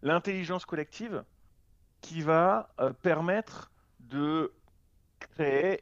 [0.01, 1.23] l'intelligence collective
[2.01, 4.53] qui va euh, permettre de
[5.19, 5.79] créer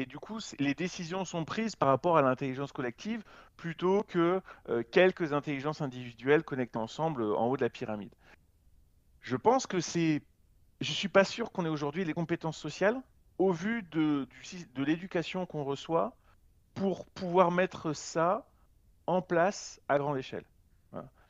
[0.00, 3.22] et, du coup les décisions sont prises par rapport à l'intelligence collective
[3.56, 8.12] plutôt que euh, quelques intelligences individuelles connectées ensemble euh, en haut de la pyramide.
[9.20, 10.22] Je pense que c'est,
[10.80, 13.00] je suis pas sûr qu'on ait aujourd'hui les compétences sociales
[13.38, 14.28] au vu de,
[14.74, 16.16] de l'éducation qu'on reçoit
[16.74, 18.46] pour pouvoir mettre ça
[19.06, 20.44] en place à grande échelle.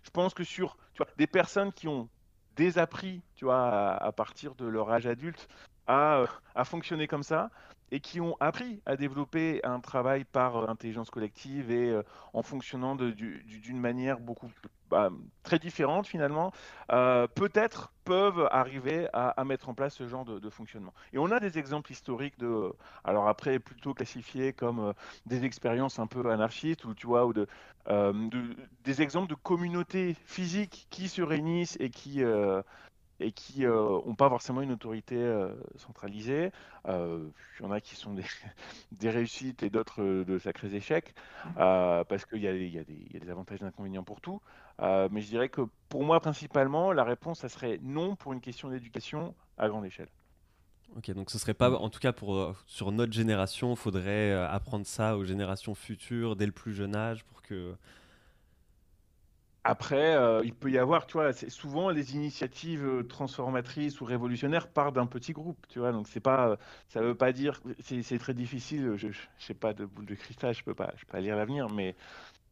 [0.02, 0.76] Je pense que sur
[1.16, 2.08] des personnes qui ont
[2.56, 5.48] désappris tu vois, à, partir de leur âge adulte
[5.86, 7.50] à, à, fonctionner comme ça
[7.90, 12.96] et qui ont appris à développer un travail par intelligence collective et euh, en fonctionnant
[12.96, 14.50] d'une manière beaucoup
[14.90, 15.10] bah,
[15.42, 16.52] très différentes finalement,
[16.92, 20.94] euh, peut-être peuvent arriver à, mettre en place ce genre de, fonctionnement.
[21.12, 22.72] Et on a des exemples historiques de,
[23.02, 24.92] alors après plutôt classifiés comme euh,
[25.26, 27.48] des expériences un peu anarchistes ou tu vois ou de,
[27.88, 28.12] euh,
[28.84, 32.22] des exemples de communautés physiques qui se réunissent et qui
[33.20, 35.16] et qui n'ont pas forcément une autorité
[35.76, 36.50] centralisée.
[36.86, 38.24] Il y en a qui sont des,
[38.92, 41.14] des réussites et d'autres de sacrés échecs,
[41.56, 44.40] parce qu'il y, y, y, a des avantages et des inconvénients pour tout.
[44.82, 48.40] Euh, mais je dirais que pour moi, principalement, la réponse, ça serait non pour une
[48.40, 50.08] question d'éducation à grande échelle.
[50.96, 54.32] Ok, donc ce serait pas, en tout cas pour, euh, sur notre génération, il faudrait
[54.32, 57.74] euh, apprendre ça aux générations futures dès le plus jeune âge pour que.
[59.68, 65.06] Après, il peut y avoir, tu vois, souvent les initiatives transformatrices ou révolutionnaires partent d'un
[65.06, 65.92] petit groupe, tu vois.
[65.92, 66.56] Donc c'est pas,
[66.88, 68.92] ça veut pas dire, c'est très difficile.
[68.96, 71.36] Je, je, sais pas de boule de cristal, je peux pas, je peux pas lire
[71.36, 71.96] l'avenir, mais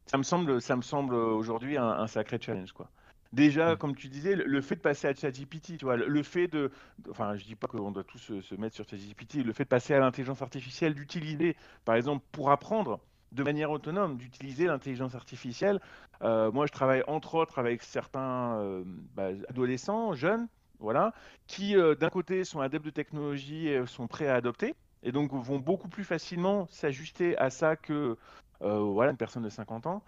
[0.05, 2.89] ça me semble, ça me semble aujourd'hui un, sacré challenge, quoi.
[3.33, 3.77] Déjà, mm.
[3.77, 6.71] comme tu disais, le, fait de passer à ChatGPT, tu vois, le, fait de,
[7.09, 9.93] enfin, je dis pas qu'on doit tous se, mettre sur ChatGPT, le fait de passer
[9.93, 12.99] à l'intelligence artificielle, d'utiliser, par exemple, pour apprendre
[13.31, 15.79] de manière autonome, d'utiliser l'intelligence artificielle.
[16.21, 18.83] Euh, moi, je travaille entre autres avec certains euh,
[19.15, 20.47] bah, adolescents, jeunes,
[20.79, 21.13] voilà,
[21.47, 25.31] qui euh, d'un côté sont adeptes de technologie et sont prêts à adopter, et donc
[25.33, 28.17] vont beaucoup plus facilement s'ajuster à ça que
[28.61, 30.01] voilà, une personne de 50 ans.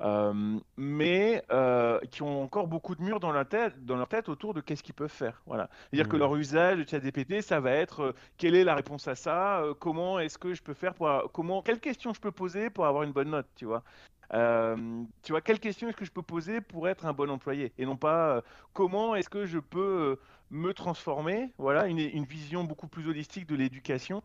[0.00, 4.28] Euh, mais euh, qui ont encore beaucoup de murs dans leur tête, dans leur tête
[4.28, 5.42] autour de qu'est-ce qu'ils peuvent faire.
[5.46, 5.68] Voilà.
[5.90, 6.20] C'est-à-dire que mmh.
[6.20, 10.36] leur usage de ChatGPT, ça va être quelle est la réponse à ça, comment est-ce
[10.36, 13.30] que je peux faire pour, comment, quelle question je peux poser pour avoir une bonne
[13.30, 13.84] note, tu vois.
[14.32, 17.86] tu vois, quelle question est-ce que je peux poser pour être un bon employé et
[17.86, 20.18] non pas comment est-ce que je peux
[20.50, 24.22] me transformer, voilà, une, une, vision beaucoup plus holistique de l'éducation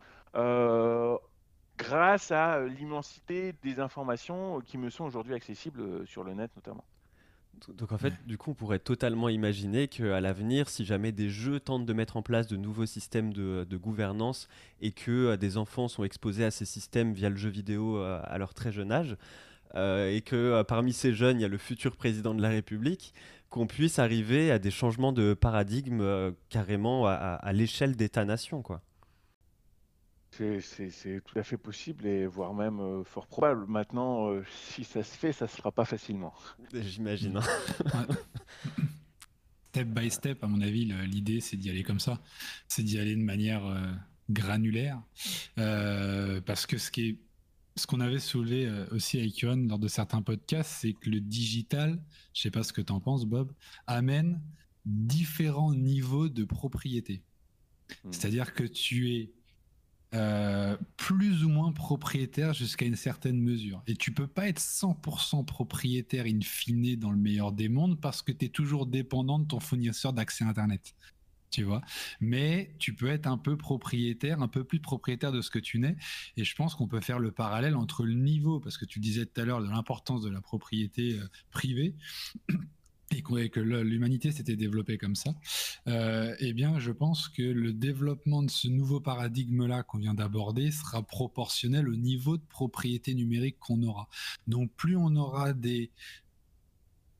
[1.80, 6.34] grâce à euh, l'immensité des informations euh, qui me sont aujourd'hui accessibles euh, sur le
[6.34, 6.84] net notamment.
[7.76, 11.60] Donc en fait, du coup, on pourrait totalement imaginer qu'à l'avenir, si jamais des jeux
[11.60, 14.48] tentent de mettre en place de nouveaux systèmes de, gouvernance
[14.80, 18.54] et que des enfants sont exposés à ces systèmes via le jeu vidéo à leur
[18.54, 19.14] très jeune âge,
[19.74, 23.12] et que parmi ces jeunes, il y a le futur président de la République,
[23.50, 28.80] qu'on puisse arriver à des changements de paradigme carrément à, à l'échelle d'État-nation, quoi.
[30.60, 33.66] C'est tout à fait possible et voire même euh, fort probable.
[33.66, 36.32] Maintenant, euh, si ça se fait, ça se fera pas facilement.
[36.72, 37.36] J'imagine.
[37.36, 38.06] Hein.
[39.70, 42.20] step by step, à mon avis, l'idée c'est d'y aller comme ça.
[42.68, 43.92] C'est d'y aller de manière euh,
[44.30, 45.02] granulaire.
[45.56, 47.18] parce que ce qui est
[47.76, 52.02] ce qu'on avait soulevé aussi avec Johan lors de certains podcasts, c'est que le digital,
[52.34, 53.52] je sais pas ce que tu en penses, Bob,
[53.86, 54.40] amène
[54.84, 57.22] différents niveaux de propriété.
[58.04, 58.12] Hmm.
[58.12, 59.32] C'est-à-dire que tu es
[60.12, 63.82] euh, plus ou moins propriétaire jusqu'à une certaine mesure.
[63.86, 68.20] Et tu peux pas être 100% propriétaire in fine dans le meilleur des mondes parce
[68.22, 70.94] que tu es toujours dépendant de ton fournisseur d'accès Internet.
[71.50, 71.82] Tu vois,
[72.20, 75.80] mais tu peux être un peu propriétaire, un peu plus propriétaire de ce que tu
[75.80, 75.96] n'es.
[76.36, 79.26] Et je pense qu'on peut faire le parallèle entre le niveau, parce que tu disais
[79.26, 81.96] tout à l'heure de l'importance de la propriété euh, privée,
[83.12, 85.34] et que l'humanité s'était développée comme ça,
[85.88, 90.70] euh, eh bien, je pense que le développement de ce nouveau paradigme-là qu'on vient d'aborder
[90.70, 94.08] sera proportionnel au niveau de propriété numérique qu'on aura.
[94.46, 95.90] Donc, plus on aura des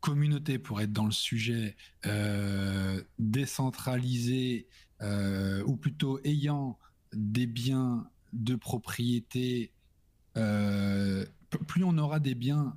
[0.00, 1.76] communautés, pour être dans le sujet,
[2.06, 4.66] euh, décentralisées,
[5.02, 6.78] euh, ou plutôt ayant
[7.12, 9.72] des biens de propriété,
[11.66, 12.76] plus on aura des biens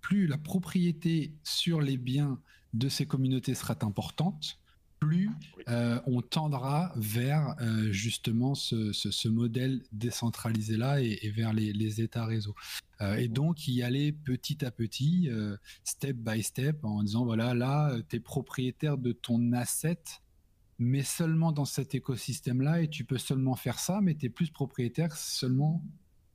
[0.00, 2.40] plus la propriété sur les biens
[2.74, 4.58] de ces communautés sera importante,
[5.02, 5.30] plus
[5.68, 12.54] euh, on tendra vers euh, justement ce, modèle décentralisé-là et, vers les, États réseaux.
[13.00, 15.28] Euh, et donc y aller petit à petit,
[15.82, 19.98] step by step, en disant voilà, là, tu es propriétaire de ton asset,
[20.78, 24.50] mais seulement dans cet écosystème-là, et tu peux seulement faire ça, mais tu es plus
[24.50, 25.82] propriétaire seulement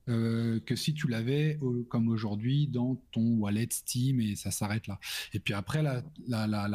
[0.09, 4.99] euh, que si tu l'avais comme aujourd'hui dans ton wallet Steam et ça s'arrête là.
[5.33, 6.67] Et puis après, la, la, la,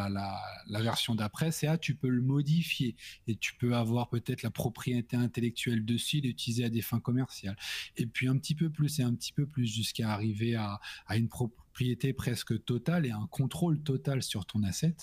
[0.66, 4.50] la version d'après, c'est ah, tu peux le modifier et tu peux avoir peut-être la
[4.50, 7.56] propriété intellectuelle dessus l'utiliser à des fins commerciales.
[7.96, 11.16] Et puis un petit peu plus et un petit peu plus jusqu'à arriver à, à
[11.16, 14.96] une propriété presque totale et un contrôle total sur ton asset.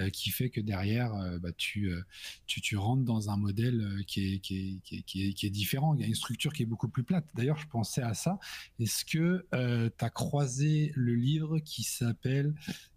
[0.00, 2.00] Euh, qui fait que derrière, euh, bah, tu, euh,
[2.46, 5.94] tu, tu, rentres dans un modèle qui est, qui, est, qui, est, qui, est, différent.
[5.94, 7.26] Il y a une structure qui est beaucoup plus plate.
[7.34, 8.38] D'ailleurs, je pensais à ça.
[8.78, 12.54] Est-ce que tu as croisé le livre qui s'appelle...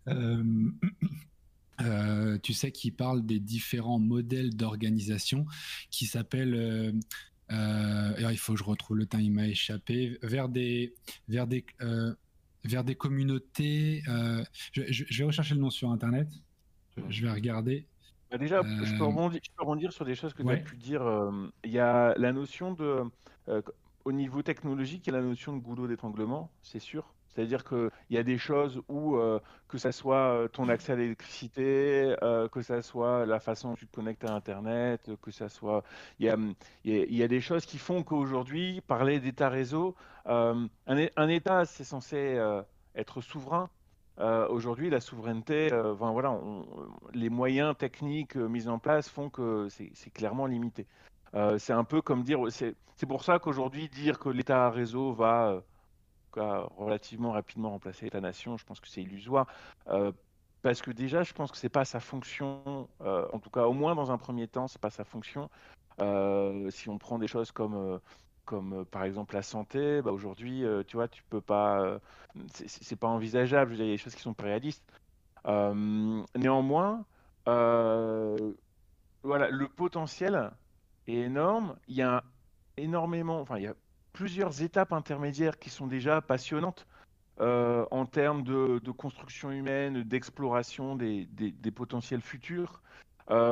[2.44, 5.46] tu sais, qui parle des différents modèles d'organisation,
[5.92, 6.96] qui s'appelle...
[7.50, 10.18] il faut que je retrouve le temps, il m'a échappé.
[10.22, 10.96] Vers des,
[11.28, 11.66] vers des,
[12.64, 14.02] vers des communautés.
[14.72, 16.30] Je, vais rechercher le nom sur Internet.
[17.10, 17.86] Je vais regarder.
[18.32, 20.58] Bah, déjà, je, peux euh, rebondir, je, peux rebondir, sur des choses que tu as
[20.58, 21.02] pu dire.
[21.04, 23.04] Euh, il y a la notion de.
[23.48, 23.62] Euh,
[24.04, 27.14] au niveau technologique, il y a la notion de goulot d'étranglement, c'est sûr.
[27.28, 29.18] C'est-à-dire qu'il y a des choses où,
[29.68, 32.16] que ça soit ton accès à l'électricité,
[32.52, 35.84] que ça soit la façon dont tu te connectes à Internet, que ça soit.
[36.20, 36.38] Il y a,
[36.86, 42.40] y a des choses qui font qu'aujourd'hui, parler d'État-réseau, un, un, État, c'est censé
[42.96, 43.70] être souverain,
[44.20, 46.40] euh, aujourd'hui, la souveraineté, euh, voilà,
[47.14, 50.88] les moyens techniques euh, mis en place font que c'est clairement limité.
[51.58, 55.62] c'est un peu comme dire, c'est pour ça qu'aujourd'hui, dire que l'État réseau va
[56.78, 59.48] relativement rapidement remplacer l'État-nation, je pense que c'est illusoire.
[60.62, 63.96] parce que déjà, je pense que c'est pas sa fonction, en tout cas au moins
[63.96, 65.50] dans un premier temps, c'est pas sa fonction.
[66.70, 68.00] si on prend des choses comme
[68.46, 72.00] comme euh, par exemple la santé, bah aujourd'hui, euh, tu vois, tu peux pas, euh,
[72.54, 73.74] c'est pas envisageable.
[73.74, 74.60] il y a des choses qui sont pas
[76.36, 77.06] néanmoins,
[79.24, 80.52] voilà, le potentiel
[81.08, 81.76] est énorme.
[81.88, 82.24] Il y a
[82.78, 83.76] énormément, enfin, il y a
[84.14, 86.88] plusieurs étapes intermédiaires qui sont déjà passionnantes.
[87.40, 91.28] en termes de, construction humaine, d'exploration des,
[91.76, 92.82] potentiels futurs,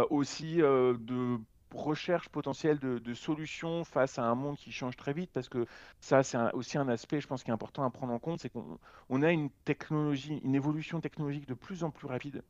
[0.10, 1.40] aussi de
[1.76, 5.66] recherche potentielle de, solutions face à un monde qui change très vite, parce que
[6.00, 8.50] ça, c'est aussi un aspect, je pense, qui est important à prendre en compte, c'est
[8.50, 12.44] qu'on a une technologie, une évolution technologique de plus en plus rapide.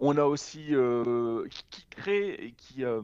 [0.00, 3.02] On a aussi euh, qui, crée et qui, euh,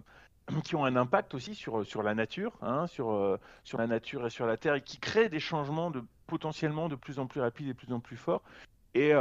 [0.62, 4.26] qui ont un impact aussi sur, sur la nature, hein, sur, euh, sur la nature
[4.26, 7.40] et sur la terre, et qui créent des changements de, potentiellement de plus en plus
[7.40, 8.42] rapides et de plus en plus forts.
[8.94, 9.12] Et,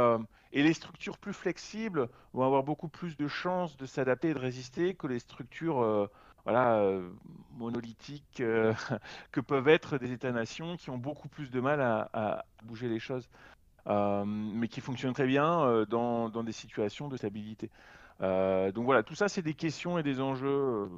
[0.54, 4.38] et les structures plus flexibles vont avoir beaucoup plus de chances de s'adapter et de
[4.38, 6.06] résister que les structures euh,
[6.46, 7.10] euh,
[7.56, 8.72] monolithiques euh,
[9.32, 13.28] que peuvent être des États-nations qui ont beaucoup plus de mal à, bouger les choses,
[13.86, 17.68] mais qui fonctionnent très bien dans, dans, des situations de stabilité.
[18.20, 20.88] donc voilà, tout ça, c'est des questions et des enjeux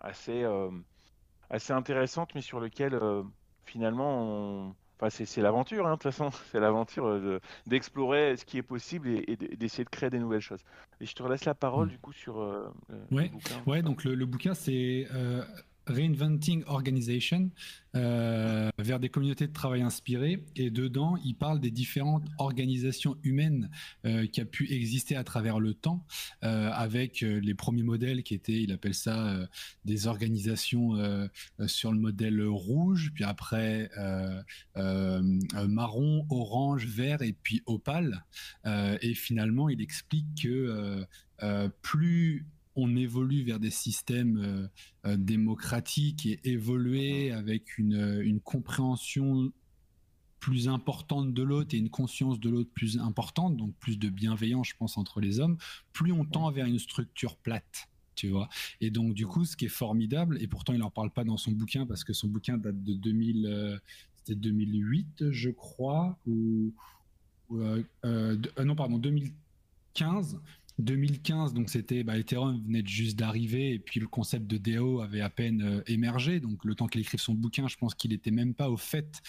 [0.00, 0.44] assez,
[1.50, 3.00] assez intéressantes, mais sur lesquels
[3.64, 4.74] finalement on
[5.10, 9.36] c'est l'aventure, hein, de toute façon, c'est l'aventure euh, d'explorer ce qui est possible et,
[9.36, 10.62] d'essayer de créer des nouvelles choses.
[11.00, 11.90] Et je te relaisse la parole, mm.
[11.90, 12.68] du coup, sur euh,
[13.10, 13.62] le bouquin.
[13.66, 15.42] Ouais, donc le, bouquin, c'est euh,
[15.86, 17.50] Reinventing Organization
[17.94, 20.42] euh, vers des communautés de travail inspirées.
[20.56, 23.70] Et dedans, il parle des différentes organisations humaines
[24.06, 26.06] euh, qui a pu exister à travers le temps,
[26.42, 29.36] euh, avec les premiers modèles qui étaient, il appelle ça,
[29.84, 30.92] des organisations
[31.66, 33.90] sur le modèle rouge, puis après
[34.74, 38.24] marron, orange, vert et puis opale.
[38.64, 41.06] et finalement, il explique que
[41.82, 42.46] plus
[42.76, 44.66] on évolue vers des systèmes euh,
[45.06, 49.52] euh, démocratiques et évoluer avec une, une, compréhension
[50.40, 54.68] plus importante de l'autre et une conscience de l'autre plus importante, donc plus de bienveillance,
[54.68, 55.56] je pense, entre les hommes,
[55.92, 57.88] plus on tend vers une structure plate.
[58.14, 58.50] Tu vois
[58.82, 61.38] et donc du coup ce qui est formidable et pourtant il n'en parle pas dans
[61.38, 63.78] son bouquin parce que son bouquin date de 2000 euh,
[64.18, 66.74] c'était 2008 je crois ou
[67.48, 69.32] non pardon 2000
[69.94, 70.40] 2015.
[70.78, 75.20] 2015, donc c'était bah, Ethereum venait juste d'arriver et puis le concept de DAO avait
[75.20, 76.40] à peine émergé.
[76.40, 79.22] Donc le temps qu'il écrive son bouquin, je pense qu'il n'était même pas au fait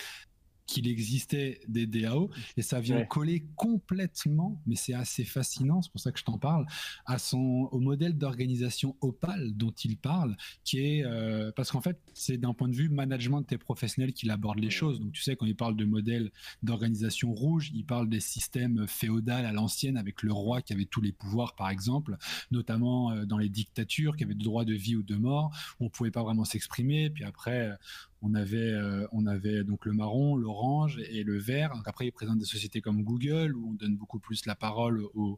[0.65, 6.01] qu'il existait des DAO et ça vient coller complètement, mais c'est assez fascinant, c'est pour
[6.01, 6.65] ça que je t'en parle,
[7.05, 11.99] à son au modèle d'organisation Opal dont il parle, qui est euh, parce qu'en fait
[12.13, 14.99] c'est d'un point de vue management des professionnels qu'il aborde les choses.
[14.99, 19.45] Donc tu sais quand il parle de modèle d'organisation rouge, il parle des systèmes féodales
[19.45, 22.17] à l'ancienne avec le roi qui avait tous les pouvoirs par exemple,
[22.51, 25.85] notamment euh, dans les dictatures qui avaient le droit de vie ou de mort, où
[25.85, 27.77] on pouvait pas vraiment s'exprimer, puis après
[28.23, 31.73] on avait, euh, on avait donc le marron, l'orange et le vert.
[31.85, 35.37] après, il présente des sociétés comme Google où on donne beaucoup plus la parole aux,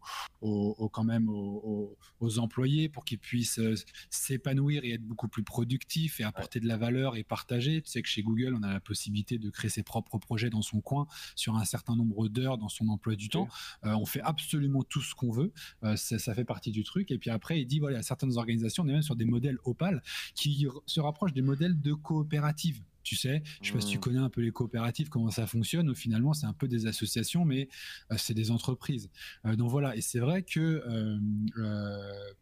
[0.89, 1.97] quand même aux,
[2.37, 3.75] employés pour qu'ils puissent euh,
[4.09, 7.81] s'épanouir et être beaucoup plus productifs et apporter de la valeur et partager.
[7.81, 10.61] Tu sais que chez Google, on a la possibilité de créer ses propres projets dans
[10.61, 13.47] son coin sur un certain nombre d'heures dans son emploi du temps.
[13.85, 15.51] Euh, on fait absolument tout ce qu'on veut.
[15.95, 17.09] ça, ça, fait partie du truc.
[17.11, 19.15] Et puis après, il dit voilà, il y a certaines organisations, on est même sur
[19.15, 20.03] des modèles Opal
[20.35, 22.74] qui se rapprochent des modèles de coopérative
[23.05, 23.43] tu sais.
[23.61, 24.01] Je sais pas si tu mmh.
[24.01, 25.89] connais un peu les coopératives, comment ça fonctionne.
[25.89, 27.69] Ou finalement, c'est un peu des associations, mais
[28.11, 29.09] euh, c'est des entreprises.
[29.45, 29.95] Euh, donc voilà.
[29.95, 31.17] Et c'est vrai que euh,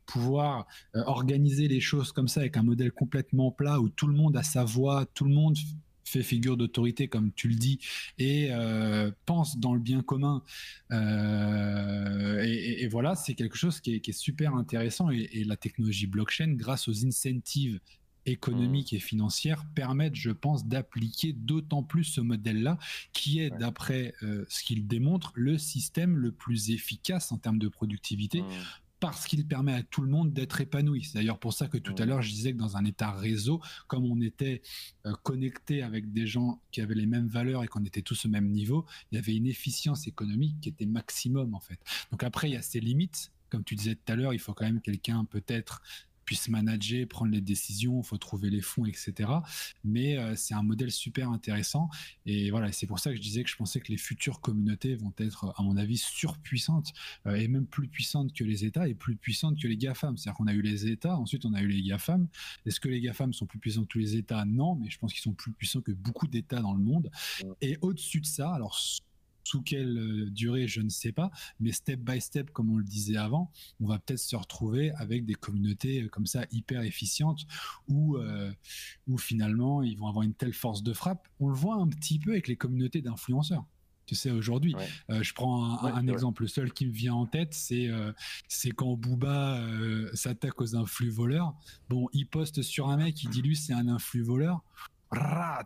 [0.05, 4.36] pouvoir organiser les choses comme ça avec un modèle complètement plat où tout le monde
[4.38, 5.57] a sa voix, tout le monde
[6.05, 7.80] fait figure d'autorité, comme tu le dis,
[8.20, 8.51] et
[9.26, 10.43] pense dans le bien commun.
[10.91, 15.09] Et, voilà, c'est quelque chose qui est, super intéressant.
[15.09, 17.80] Et, et, la technologie blockchain, grâce aux incentives
[18.26, 18.95] économiques mmh.
[18.95, 22.78] et financières permettent, je pense, d'appliquer d'autant plus ce modèle-là,
[23.11, 27.67] qui est, d'après euh, ce qu'il démontre, le système le plus efficace en termes de
[27.67, 28.41] productivité.
[28.41, 28.47] Mmh.
[28.99, 31.03] Parce qu'il permet à tout le monde d'être épanoui.
[31.03, 32.07] C'est d'ailleurs pour ça que tout à mmh.
[32.07, 34.61] l'heure je disais que dans un état réseau, comme on était
[35.05, 38.30] euh, connecté avec des gens qui avaient les mêmes valeurs et qu'on était tous au
[38.30, 41.80] même niveau, il y avait une efficience économique qui était maximum en fait.
[42.11, 44.53] Donc après il y a ses limites, comme tu disais tout à l'heure, il faut
[44.53, 45.82] quand même quelqu'un peut-être
[46.26, 49.30] puisse manager, prendre les décisions, il faut trouver les fonds, etc.
[49.84, 51.89] Mais euh, c'est un modèle super intéressant.
[52.26, 54.95] Et voilà, c'est pour ça que je disais que je pensais que les futures communautés
[54.95, 56.93] vont être, à mon avis, surpuissantes
[57.28, 60.17] euh, et même plus puissantes que les États et plus puissantes que les GAFAM.
[60.17, 62.28] C'est-à-dire qu'on a eu les États, ensuite on a eu les GAFAM.
[62.65, 64.45] Est-ce que les GAFAM sont plus puissants que tous les États?
[64.45, 67.09] Non, mais je pense qu'ils sont plus puissants que beaucoup d'États dans le monde.
[67.61, 68.78] Et au-dessus de ça, alors
[69.43, 72.83] sous quelle euh, durée, je ne sais pas, mais step by step, comme on le
[72.83, 77.41] disait avant, on va peut-être se retrouver avec des communautés euh, comme ça hyper efficientes
[77.87, 78.51] où, euh,
[79.07, 81.27] où finalement ils vont avoir une telle force de frappe.
[81.39, 83.65] On le voit un petit peu avec les communautés d'influenceurs.
[84.05, 84.75] Tu sais, aujourd'hui,
[85.07, 86.41] je prends un, exemple.
[86.41, 87.89] Le seul qui me vient en tête, c'est
[88.49, 89.65] c'est quand Booba
[90.13, 91.55] s'attaque aux influx voleurs.
[91.87, 94.61] Bon, il poste sur un mec, il dit lui c'est un influx voleur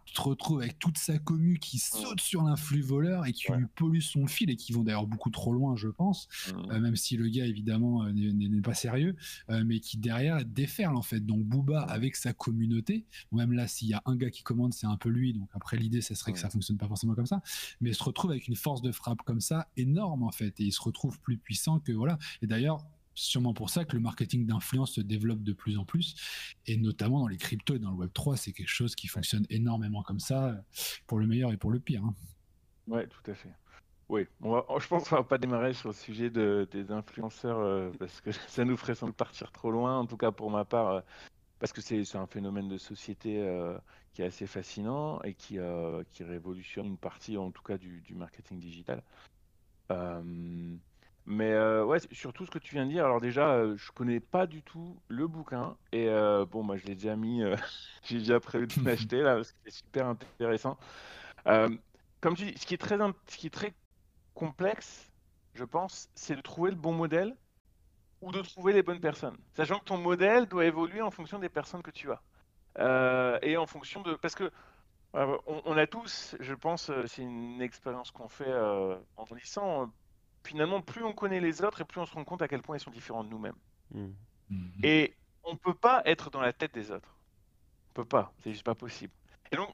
[0.06, 3.66] tu te retrouves avec toute sa commu qui saute sur l'influx voleur et qui lui
[3.76, 6.72] pollue son fil et qui vont d'ailleurs beaucoup trop loin, je pense, mmh.
[6.72, 9.16] euh, même si le gars évidemment euh, n'est pas sérieux,
[9.50, 11.20] euh, mais qui derrière déferle en fait.
[11.20, 14.88] Donc Booba avec sa communauté, même là s'il y a un gars qui commande, c'est
[14.88, 15.34] un peu lui.
[15.34, 17.41] Donc après l'idée, ça serait que ça fonctionne pas forcément comme ça,
[17.82, 20.64] mais il se retrouve avec une force de frappe comme ça énorme en fait, et
[20.64, 22.18] il se retrouve plus puissant que voilà.
[22.41, 22.86] Et d'ailleurs
[23.18, 26.15] sûrement pour ça que le marketing d'influence se développe de plus en plus,
[26.68, 29.45] et notamment dans les cryptos et dans le Web 3, c'est quelque chose qui fonctionne
[29.49, 30.55] énormément comme ça,
[31.07, 32.03] pour le meilleur et pour le pire.
[32.03, 32.13] Hein.
[32.88, 33.53] Ouais, tout à fait.
[34.09, 38.32] Oui, je pense qu'on va pas démarrer sur le sujet des influenceurs euh, parce que
[38.47, 39.99] ça nous ferait sans partir trop loin.
[39.99, 41.01] En tout cas, pour ma part, euh,
[41.59, 43.78] parce que c'est un phénomène de société euh,
[44.13, 45.57] qui est assez fascinant et qui,
[46.13, 49.03] qui révolutionne une partie, en tout cas, du marketing digital.
[51.30, 53.03] Mais euh, ouais, surtout ce que tu viens de dire.
[53.03, 56.86] Alors déjà, euh, je connais pas du tout le bouquin et euh, bon, moi je
[56.86, 57.43] l'ai déjà mis,
[58.03, 60.78] j'ai déjà prévu de l'acheter là parce que c'est super intéressant.
[61.45, 62.97] comme tu dis, ce qui est très,
[63.28, 63.73] ce qui est très
[64.36, 65.11] complexe,
[65.53, 67.36] je pense, c'est de trouver le bon modèle
[68.21, 69.36] ou de trouver les bonnes personnes.
[69.53, 72.21] Sachant que ton modèle doit évoluer en fonction des personnes que tu as
[73.41, 74.49] et en fonction de, parce que
[75.13, 78.53] on, on, a tous, je pense, c'est une expérience qu'on fait
[79.17, 79.91] en grandissant
[80.48, 82.78] finalement, plus on connaît les autres et plus on se rend compte à quel point
[82.78, 83.58] ils sont différents de nous-mêmes.
[83.91, 84.14] Hmm.
[84.50, 84.70] Hmm.
[84.84, 87.16] Et on ne peut pas être dans la tête des autres.
[87.89, 89.14] On peut pas, c'est juste pas possible.
[89.52, 89.70] Et donc,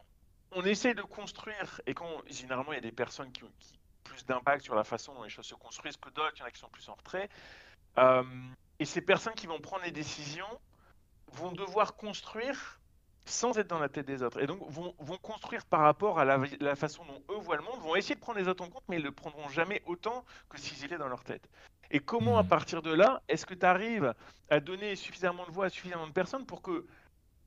[0.52, 3.52] on essaie de construire, et quand généralement il y a des personnes qui ont
[4.04, 6.46] plus d'impact sur la façon dont les choses se construisent que d'autres, il y en
[6.46, 7.30] a qui sont plus en retrait.
[7.98, 8.24] Euh,
[8.80, 10.60] et ces personnes qui vont prendre les décisions
[11.32, 12.80] vont devoir construire
[13.26, 14.42] sans être dans la tête des autres.
[14.42, 17.80] Et donc vont, vont construire par rapport à la, façon dont eux voient le monde,
[17.82, 20.26] vont essayer de prendre les autres en compte, mais ils ne le prendront jamais autant
[20.50, 21.48] que s'ils étaient dans leur tête.
[21.92, 22.48] Et comment à hmm.
[22.48, 24.14] partir de là, est-ce que tu arrives
[24.50, 26.86] à donner suffisamment de voix à suffisamment de personnes pour que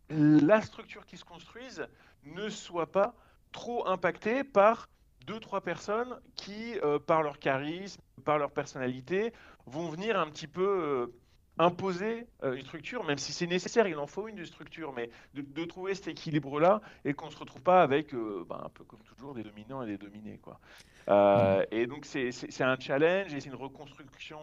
[0.09, 1.87] la structure qui se construise
[2.25, 3.15] ne soit pas
[3.53, 4.89] trop impactée par
[5.27, 9.33] deux, trois personnes qui, par leur charisme, par leur personnalité,
[9.67, 11.13] vont venir un petit peu
[11.59, 15.65] imposer une structure, même si c'est nécessaire, il en faut une de structure, mais de,
[15.65, 19.35] trouver cet équilibre-là et qu'on ne se retrouve pas avec, ben, un peu comme toujours,
[19.35, 20.39] des dominants et des dominés.
[20.39, 20.61] Quoi.
[21.09, 21.65] Mmh.
[21.71, 24.39] Et donc c'est un challenge et c'est une reconstruction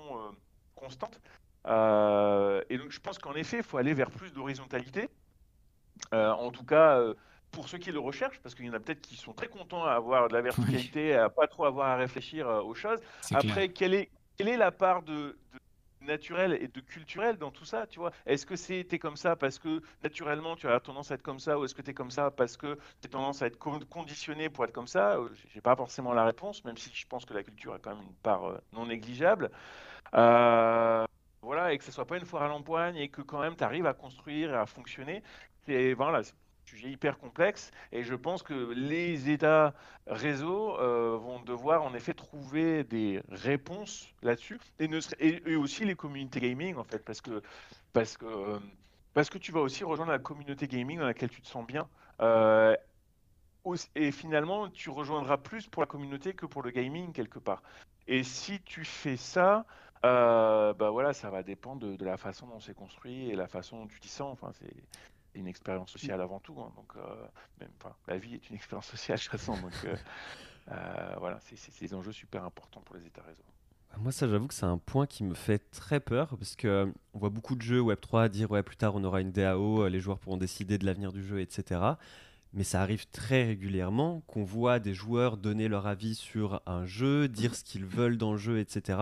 [0.76, 1.20] constante.
[1.66, 5.08] et donc je pense qu'en effet, il faut aller vers plus d'horizontalité.
[6.12, 7.00] en tout cas,
[7.54, 9.86] pour ceux qui le recherchent, parce qu'il y en a peut-être qui sont très contents
[9.86, 13.00] à avoir de la verticalité, à pas trop avoir à réfléchir aux choses.
[13.32, 15.38] Après, quelle est, quelle est la part de,
[16.06, 19.60] naturel et de culturel dans tout ça, tu vois Est-ce que c'était comme ça parce
[19.60, 22.12] que naturellement tu as tendance à être comme ça ou est-ce que tu es comme
[22.12, 25.18] ça parce que tu as tendance à être conditionné pour être comme ça?
[25.54, 28.06] J'ai pas forcément la réponse, même si je pense que la culture a quand même
[28.06, 29.52] une part non négligeable.
[30.16, 31.06] Euh,
[31.42, 33.64] voilà, et que ce soit pas une foire à l'empoigne et que quand même tu
[33.64, 35.24] arrives à construire et à fonctionner.
[35.68, 36.22] Et voilà,
[36.66, 39.74] sujet hyper complexe et je pense que les États
[40.08, 46.76] réseaux euh, vont devoir en effet trouver des réponses là-dessus et, aussi les communautés gaming
[46.76, 47.42] en fait parce que
[47.94, 48.60] parce que euh,
[49.14, 51.88] parce que tu vas aussi rejoindre la communauté gaming dans laquelle tu te sens bien
[52.22, 52.76] euh,
[53.96, 57.62] et finalement tu rejoindras plus pour la communauté que pour le gaming quelque part
[58.08, 59.66] et si tu fais ça
[60.04, 63.80] bah voilà, ça va dépendre de, de la façon dont c'est construit et la façon
[63.80, 64.34] dont tu t'y sens.
[64.34, 64.74] Enfin, c'est
[65.36, 66.56] une expérience sociale avant tout.
[66.60, 67.26] Hein, donc, euh,
[67.60, 67.70] même,
[68.08, 69.54] la vie est une expérience sociale, de toute façon.
[69.62, 69.96] Donc, euh,
[70.72, 73.44] euh, voilà, c'est des enjeux super importants pour les États réseaux.
[73.98, 77.20] Moi, ça, j'avoue que c'est un point qui me fait très peur parce que on
[77.20, 80.18] voit beaucoup de jeux Web3 dire ouais, plus tard on aura une DAO, les joueurs
[80.18, 81.94] pourront décider de l'avenir du jeu, etc
[82.54, 87.28] mais ça arrive très régulièrement qu'on voit des joueurs donner leur avis sur un jeu,
[87.28, 89.00] dire ce qu'ils veulent dans le jeu, etc.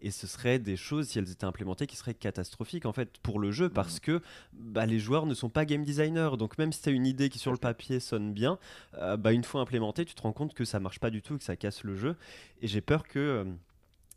[0.00, 3.38] Et ce serait des choses, si elles étaient implémentées, qui seraient catastrophiques en fait pour
[3.38, 6.36] le jeu parce que bah, les joueurs ne sont pas game designers.
[6.38, 8.58] Donc même si tu as une idée qui sur le papier sonne bien,
[8.94, 11.36] euh, bah, une fois implémentée, tu te rends compte que ça marche pas du tout,
[11.36, 12.16] que ça casse le jeu.
[12.62, 13.18] Et j'ai peur que...
[13.18, 13.44] Euh,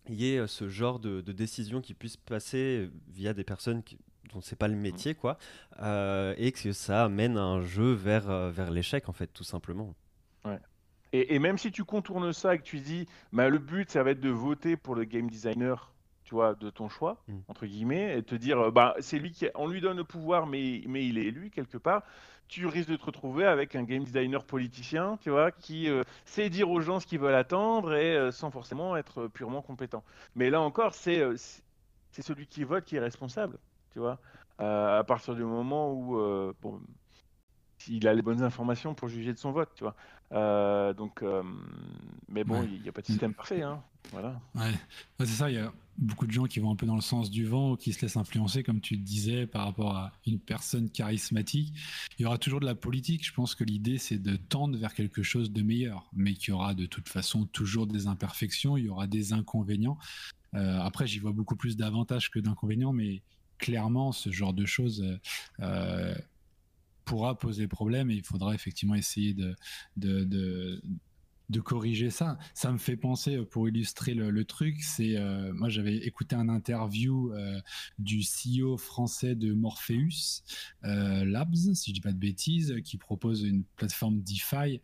[0.09, 3.83] il y ait euh, ce genre de, de décision qui puisse passer via des personnes
[3.83, 3.97] qui,
[4.33, 5.37] dont c'est pas le métier, quoi,
[5.81, 9.93] euh, et que ça mène un jeu vers, euh, vers l'échec, en fait, tout simplement.
[10.45, 10.59] Ouais.
[11.13, 14.03] Et, et, même si tu contournes ça et que tu dis, bah, le but, ça
[14.03, 17.37] va être de voter pour le game designer, tu vois, de ton choix, mm.
[17.47, 20.81] entre guillemets, et te dire, bah, c'est lui qui, on lui donne le pouvoir, mais,
[20.87, 22.03] mais il est élu quelque part.
[22.49, 26.49] Tu risques de te retrouver avec un game designer politicien, tu vois, qui euh, sait
[26.49, 30.01] dire aux gens ce qu'ils veulent attendre et sans forcément être purement compétent.
[30.35, 31.21] Mais là encore, c'est
[32.17, 33.59] c'est celui qui vote qui est responsable
[33.97, 34.19] tu vois,
[34.61, 36.79] euh, à partir du moment où, euh, bon,
[37.87, 39.95] il a les bonnes informations pour juger de son vote, tu vois.
[40.33, 41.23] Euh, donc,
[42.29, 43.81] mais bon, il n'y a pas de système parfait, hein.
[44.11, 44.39] Voilà.
[44.53, 44.71] Ouais,
[45.21, 45.49] c'est ça.
[45.49, 47.75] Il y a beaucoup de gens qui vont un peu dans le sens du vent,
[47.75, 51.73] qui se laissent influencer, comme tu disais, par rapport à une personne charismatique.
[52.19, 53.25] Il y aura toujours de la politique.
[53.25, 56.53] Je pense que l'idée, c'est de tendre vers quelque chose de meilleur, mais qu'il y
[56.53, 59.97] aura de toute façon toujours des imperfections, il y aura des inconvénients.
[60.53, 63.23] après, j'y vois beaucoup plus d'avantages que d'inconvénients, mais
[63.57, 65.17] clairement, ce genre de choses euh,
[65.61, 66.15] euh,
[67.05, 69.55] pourra poser problème et il faudra effectivement essayer de,
[69.95, 70.81] de,
[71.61, 72.37] corriger ça.
[72.53, 75.15] Ça me fait penser, euh, pour illustrer le, truc, c'est
[75.53, 77.31] moi j'avais écouté un interview
[77.97, 80.43] du CEO français de Morpheus
[80.83, 84.81] Labs, si je dis pas de bêtises, qui propose une plateforme DeFi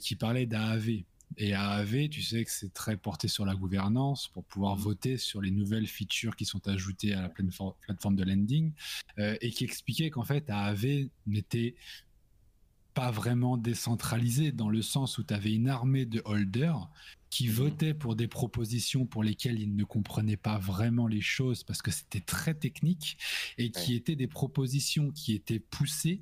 [0.00, 1.04] qui parlait d'AAV.
[1.36, 4.80] Et AAV, tu sais que c'est très porté sur la gouvernance pour pouvoir mmh.
[4.80, 8.72] voter sur les nouvelles features qui sont ajoutées à la plateforme de lending
[9.18, 11.74] euh, et qui expliquait qu'en fait AAV n'était
[12.94, 16.88] pas vraiment décentralisé dans le sens où tu avais une armée de holders
[17.30, 17.52] qui mmh.
[17.52, 21.90] votaient pour des propositions pour lesquelles ils ne comprenaient pas vraiment les choses parce que
[21.90, 23.18] c'était très technique
[23.58, 26.20] et qui étaient des propositions qui étaient poussées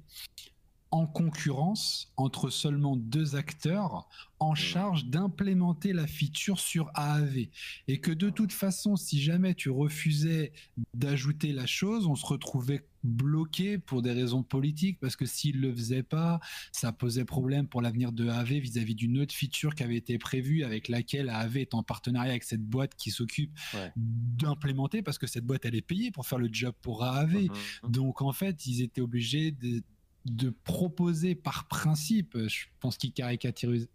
[0.93, 4.57] en concurrence entre seulement deux acteurs en mmh.
[4.57, 7.47] charge d'implémenter la feature sur AAV.
[7.88, 10.53] Et que de toute façon, si jamais tu refusais
[10.95, 15.68] d'ajouter la chose, on se retrouvait bloqué pour des raisons politiques, parce que s'il ne
[15.68, 16.40] le faisait pas,
[16.72, 20.62] ça posait problème pour l'avenir de AAV vis-à-vis d'une autre feature qui avait été prévue,
[20.62, 23.59] avec laquelle AAV est en partenariat avec cette boîte qui s'occupe
[23.97, 27.32] d'implémenter, parce que cette boîte, elle est payée pour faire le job pour AAV.
[27.32, 27.49] Mmh,
[27.84, 29.82] mmh, Donc en fait, ils étaient obligés de
[30.25, 33.89] de proposer par principe, je pense qu'il caricaturisait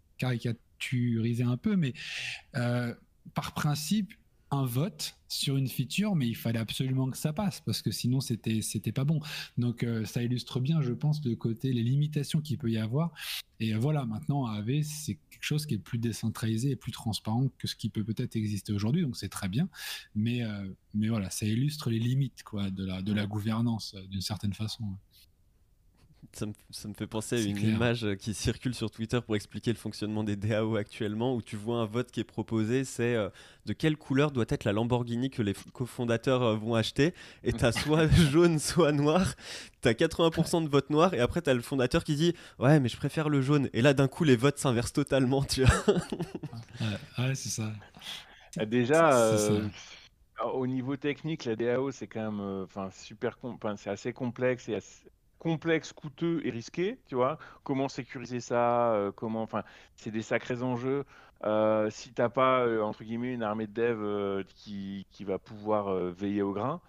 [1.44, 1.94] un peu, mais
[2.56, 2.94] euh,
[3.34, 4.14] par principe,
[4.50, 8.20] un vote sur une feature, mais il fallait absolument que ça passe parce que sinon
[8.20, 9.20] c'était c'était pas bon.
[9.58, 13.12] Donc euh, ça illustre bien, je pense, de côté les limitations qu'il peut y avoir.
[13.60, 17.68] Et voilà, maintenant AV c'est quelque chose qui est plus décentralisé et plus transparent que
[17.68, 19.02] ce qui peut peut-être exister aujourd'hui.
[19.02, 19.68] Donc c'est très bien,
[20.14, 24.22] mais euh, mais voilà, ça illustre les limites quoi de la de la gouvernance d'une
[24.22, 24.96] certaine façon
[26.38, 30.22] Ça me, fait penser à une image qui circule sur Twitter pour expliquer le fonctionnement
[30.22, 33.28] des DAO actuellement, où tu vois un vote qui est proposé, c'est euh,
[33.66, 37.12] de quelle couleur doit être la Lamborghini que les cofondateurs euh, vont acheter?
[37.42, 39.34] Et tu as soit jaune, soit noir.
[39.82, 42.78] Tu as 80% de votes noirs, et après tu as le fondateur qui dit Ouais,
[42.78, 43.68] mais je préfère le jaune.
[43.72, 45.96] Et là, d'un coup, les votes s'inversent totalement, tu vois.
[47.18, 47.72] ouais, c'est ça.
[48.56, 49.68] Ah, déjà, euh,
[50.54, 53.38] au niveau technique, la DAO, c'est quand même enfin super
[53.76, 55.08] c'est assez complexe et assez
[55.38, 57.38] complexe, coûteux et risqué, tu vois.
[57.64, 59.62] Comment sécuriser ça euh, Comment, enfin,
[59.94, 61.04] c'est des sacrés enjeux.
[61.44, 65.94] Euh, si t'as pas euh, entre guillemets une armée de dev qui, qui, va pouvoir
[66.10, 66.80] veiller au grain,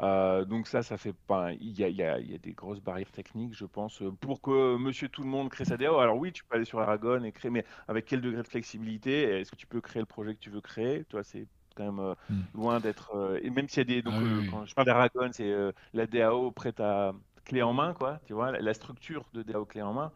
[0.00, 1.52] donc ça, ça fait pas.
[1.52, 4.76] Il y a, y, a, y a, des grosses barrières techniques, je pense, pour que
[4.76, 5.98] Monsieur Tout le Monde crée sa DAO.
[5.98, 9.22] Alors oui, tu peux aller sur Aragon et créer, mais avec quel degré de flexibilité?
[9.40, 11.04] Est-ce que tu peux créer le projet que tu veux créer?
[11.04, 11.46] Toi, c'est
[11.76, 12.42] quand même hmm.
[12.54, 13.38] loin d'être.
[13.42, 14.02] et même s'il y a des.
[14.02, 15.54] Donc, ah quand je parle d'Aragon, c'est
[15.94, 17.14] la DAO prête à
[17.52, 20.10] clé en main, quoi, tu vois, la structure de DAO clé en main.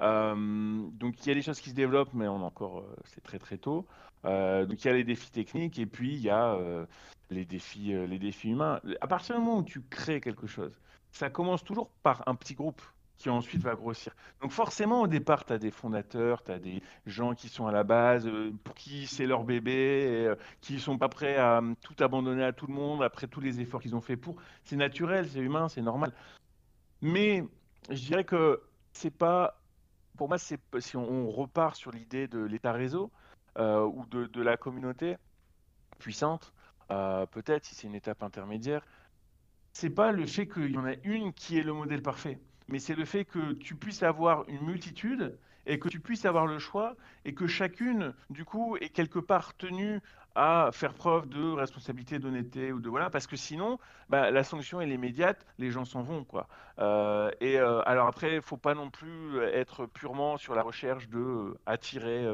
[0.00, 0.34] Euh,
[0.92, 3.40] donc il y a des choses qui se développent, mais on encore, euh, c'est très
[3.40, 3.86] très tôt.
[4.24, 6.56] Euh, donc il y a les défis techniques et puis il y a
[7.30, 8.80] les défis, les défis humains.
[9.00, 12.54] À partir du moment où tu crées quelque chose, ça commence toujours par un petit
[12.54, 12.82] groupe
[13.18, 14.14] qui ensuite va grossir.
[14.40, 17.72] Donc forcément, au départ, tu as des fondateurs, tu as des gens qui sont à
[17.72, 18.30] la base,
[18.64, 22.68] pour qui c'est leur bébé, qui ne sont pas prêts à tout abandonner à tout
[22.68, 24.36] le monde après tous les efforts qu'ils ont fait pour.
[24.64, 26.12] C'est naturel, c'est humain, c'est normal.
[27.02, 27.44] Mais
[27.88, 29.56] je dirais que c'est pas.
[30.16, 30.56] Pour moi, si
[30.96, 33.10] on, repart sur l'idée de l'État-réseau
[33.58, 35.16] euh, ou de, la communauté
[35.98, 36.52] puissante,
[36.90, 38.84] euh, peut-être si c'est une étape intermédiaire,
[39.72, 42.38] c'est pas le fait qu'il y en a une qui est le modèle parfait,
[42.68, 46.46] mais c'est le fait que tu puisses avoir une multitude et que tu puisses avoir
[46.46, 50.00] le choix et que chacune, du coup, est quelque part tenue
[50.34, 53.78] à faire preuve de responsabilité, d'honnêteté ou de voilà, parce que sinon,
[54.08, 56.46] bah, la sanction est immédiate, les gens s'en vont quoi.
[56.78, 61.08] Euh, et euh, alors après, il faut pas non plus être purement sur la recherche
[61.08, 62.26] de euh, attirer,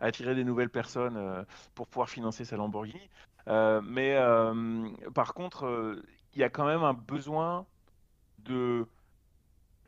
[0.00, 3.10] attirer des nouvelles personnes pour pouvoir financer sa Lamborghini.
[3.46, 4.16] mais
[5.14, 5.96] par contre,
[6.34, 7.66] il y a quand même un besoin
[8.38, 8.86] de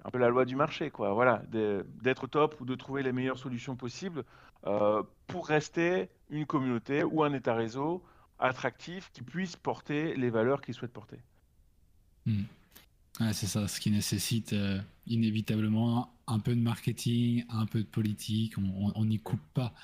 [0.07, 1.15] un peu la loi du marché, quoi.
[1.15, 4.25] Voilà, d'être top ou de trouver les meilleures solutions possibles
[5.27, 8.03] pour rester une communauté ou un état réseau
[8.39, 11.19] attractif qui puisse porter les valeurs qu'il souhaite porter.
[12.27, 12.45] Hmm.
[13.33, 18.55] c'est ça, ce qui nécessite euh, inévitablement un peu de marketing, un peu de politique.
[18.59, 19.75] On n'y coupe pas,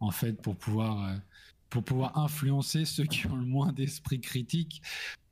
[0.00, 1.16] en fait, pour pouvoir euh,
[1.70, 4.82] pour pouvoir influencer ceux qui ont le moins d'esprit critique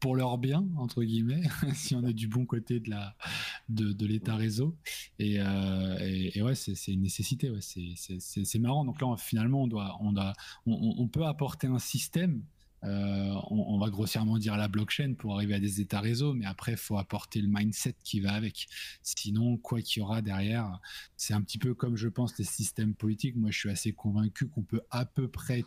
[0.01, 1.43] pour leur bien entre guillemets
[1.74, 3.16] si on est du bon côté de la
[3.68, 4.76] de, l'état réseau
[5.18, 7.61] et, euh, et, ouais c'est une nécessité ouais.
[7.61, 10.34] c'est marrant donc là finalement on doit on doit
[10.66, 12.43] on, peut apporter un système
[12.84, 16.72] euh, on, va grossièrement dire la blockchain pour arriver à des états réseaux, mais après,
[16.72, 18.68] il faut apporter le mindset qui va avec.
[19.03, 20.78] Sinon, quoi qu'il y aura derrière,
[21.16, 23.34] c'est un petit peu comme je pense les systèmes politiques.
[23.34, 25.64] Moi, je suis assez convaincu qu'on peut à peu près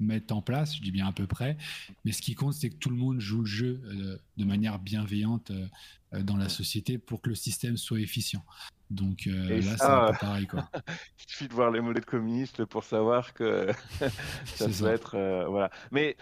[0.00, 1.56] mettre en place, je dis bien à peu près,
[2.04, 4.78] mais ce qui compte, c'est que tout le monde joue le jeu euh, de manière
[4.78, 5.66] bienveillante euh,
[6.14, 8.44] euh, dans la société pour que le système soit efficient.
[8.90, 10.46] Donc là, c'est un peu pareil.
[10.48, 10.68] Quoi.
[11.18, 13.68] Il suffit de voir les modèles communistes pour savoir que
[14.46, 15.46] ça doit être...
[15.48, 15.70] voilà.
[15.92, 16.16] Mais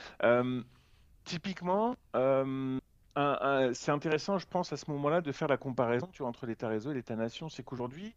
[1.25, 6.45] typiquement, c'est intéressant, je pense, à ce moment-là, de faire la comparaison tu vois, entre
[6.45, 7.49] l'État-réseau et l'État-nation.
[7.49, 8.15] C'est qu'aujourd'hui,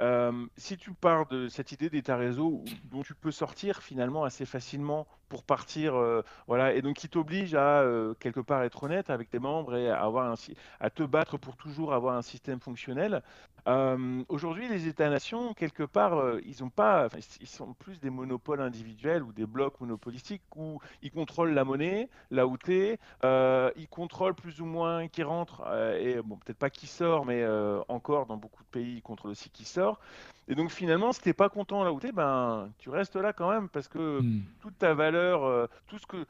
[0.00, 4.46] euh, si tu pars de cette idée d'état réseau dont tu peux sortir finalement assez
[4.46, 9.10] facilement pour partir, euh, voilà, et donc qui t'oblige à euh, quelque part être honnête
[9.10, 10.34] avec tes membres et à, avoir
[10.80, 13.22] à te battre pour toujours avoir un système fonctionnel,
[13.68, 17.08] euh, aujourd'hui, les États-nations, quelque part, euh, ils ont pas,
[17.40, 22.08] ils sont plus des monopoles individuels ou des blocs monopolistiques où ils contrôlent la monnaie,
[22.32, 25.62] où t'es, euh, ils contrôlent plus ou moins qui rentre
[25.98, 27.46] et bon, peut-être pas qui sort, mais
[27.88, 30.00] encore dans beaucoup de pays, ils contrôlent aussi qui sort.
[30.48, 33.48] Et donc finalement, si t'es pas content là où t'es, ben tu restes là quand
[33.48, 34.42] même parce que hmm.
[34.60, 36.26] toute ta valeur, tout ce que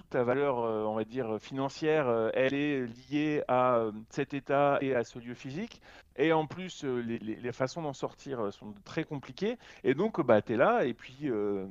[0.00, 5.04] toute ta valeur, on va dire, financière, elle est liée à cet état et à
[5.04, 5.82] ce lieu physique.
[6.16, 9.56] Et en plus, euh, les, façons d'en sortir euh, sont très compliquées.
[9.84, 11.66] Et donc, bah, tu es là, et puis, euh,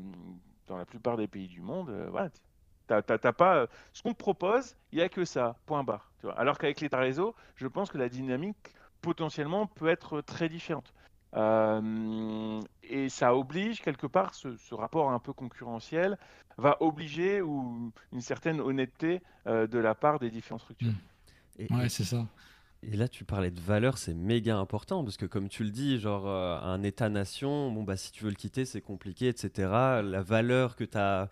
[0.67, 2.29] dans la plupart des pays du monde, voilà,
[2.87, 3.03] T'as,
[3.33, 6.11] pas ce qu'on te propose, il n'y a que ça, point barre.
[6.37, 10.91] Alors qu'avec l'État réseau, je pense que la dynamique potentiellement peut être très différente.
[11.33, 16.17] Et ça oblige quelque part ce, rapport un peu concurrentiel
[16.57, 20.93] va obliger ou une certaine honnêteté de la part des différentes structures.
[21.59, 21.75] Mmh.
[21.75, 22.25] ouais, c'est ça.
[22.81, 25.99] Et là, tu parlais de valeur, c'est méga important parce que, comme tu le dis,
[25.99, 29.51] genre euh, un État-nation, bon bah si tu veux le quitter, c'est compliqué, etc.
[30.03, 31.29] La valeur que tu as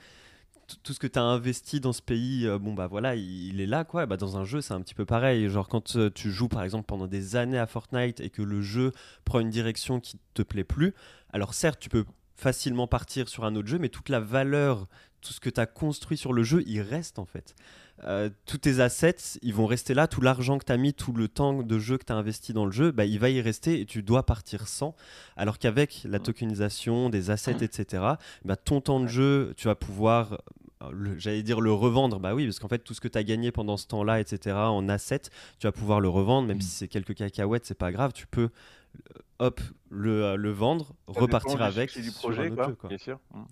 [0.83, 3.83] tout ce que tu as investi dans ce pays, bon bah voilà, il, est là
[3.83, 4.05] quoi.
[4.05, 5.49] Bah, dans un jeu, c'est un petit peu pareil.
[5.49, 8.91] Genre quand tu joues par exemple pendant des années à Fortnite et que le jeu
[9.25, 10.93] prend une direction qui te plaît plus,
[11.31, 12.05] alors certes, tu peux
[12.35, 14.87] facilement partir sur un autre jeu, mais toute la valeur,
[15.21, 17.55] tout ce que tu as construit sur le jeu, il reste en fait.
[18.03, 21.13] Euh, tous tes assets, ils vont rester là, tout l'argent que tu as mis, tout
[21.13, 23.41] le temps de jeu que tu as investi dans le jeu, bah, il va y
[23.41, 24.95] rester et tu dois partir sans.
[25.35, 28.03] Alors qu'avec la tokenisation, des assets, etc.,
[28.45, 30.39] bah, ton temps de jeu, tu vas pouvoir
[30.83, 33.23] euh, j'allais dire le revendre, bah oui, parce qu'en fait, tout ce que tu as
[33.23, 35.29] gagné pendant ce temps-là, etc., en assets,
[35.59, 36.61] tu vas pouvoir le revendre, même mm.
[36.61, 41.61] si c'est quelques cacahuètes, c'est pas grave, tu peux, euh, hop, le, le vendre, repartir
[41.61, 41.99] avec.
[41.99, 43.19] du projet, quoi, bien sûr.
[43.33, 43.43] Mm.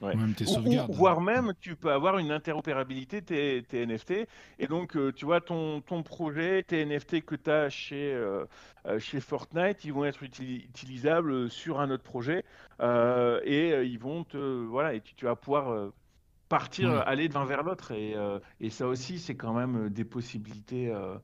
[0.00, 0.14] Ouais.
[0.14, 0.90] Même tes sauvegardes.
[0.90, 4.26] Ou, voire même, tu peux avoir une interopérabilité tes, tes NFT.
[4.58, 8.44] Et donc, euh, tu vois, ton, ton projet, tes NFT que tu as chez, euh,
[8.86, 12.44] euh, chez Fortnite, ils vont être utilisables sur un autre projet.
[12.80, 14.36] et ils vont te.
[14.36, 15.90] Voilà, et tu, vas pouvoir
[16.48, 17.92] partir, aller d'un vers l'autre.
[17.92, 18.14] Et,
[18.60, 21.16] et, ça aussi, c'est quand même des possibilités euh,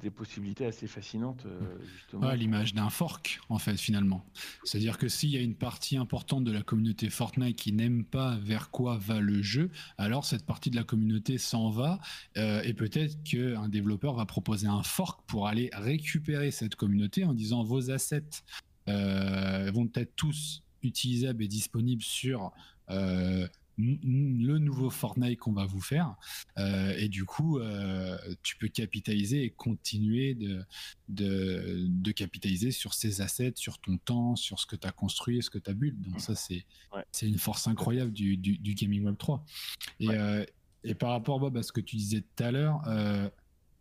[0.00, 4.24] des possibilités assez fascinantes, euh, l'image d'un fork, en fait, finalement.
[4.64, 8.36] C'est-à-dire que s'il y a une partie importante de la communauté Fortnite qui n'aime pas
[8.36, 12.00] vers quoi va le jeu, alors cette partie de la communauté s'en va,
[12.36, 17.34] euh, et peut-être qu'un développeur va proposer un fork pour aller récupérer cette communauté en
[17.34, 18.42] disant vos assets
[18.86, 22.52] vont être tous utilisables et disponibles sur
[23.78, 26.16] le nouveau Fortnite qu'on va vous faire.
[26.58, 30.64] Euh, et du coup, euh, tu peux capitaliser et continuer de,
[31.08, 35.42] de, capitaliser sur ces assets, sur ton temps, sur ce que tu as construit et
[35.42, 36.00] ce que tu as build.
[36.00, 36.66] Donc ça, c'est
[37.12, 39.44] c'est une force incroyable du, du, Gaming Web 3.
[40.00, 40.44] Et, euh,
[40.84, 42.82] et par rapport, Bob, à ce que tu disais tout à l'heure,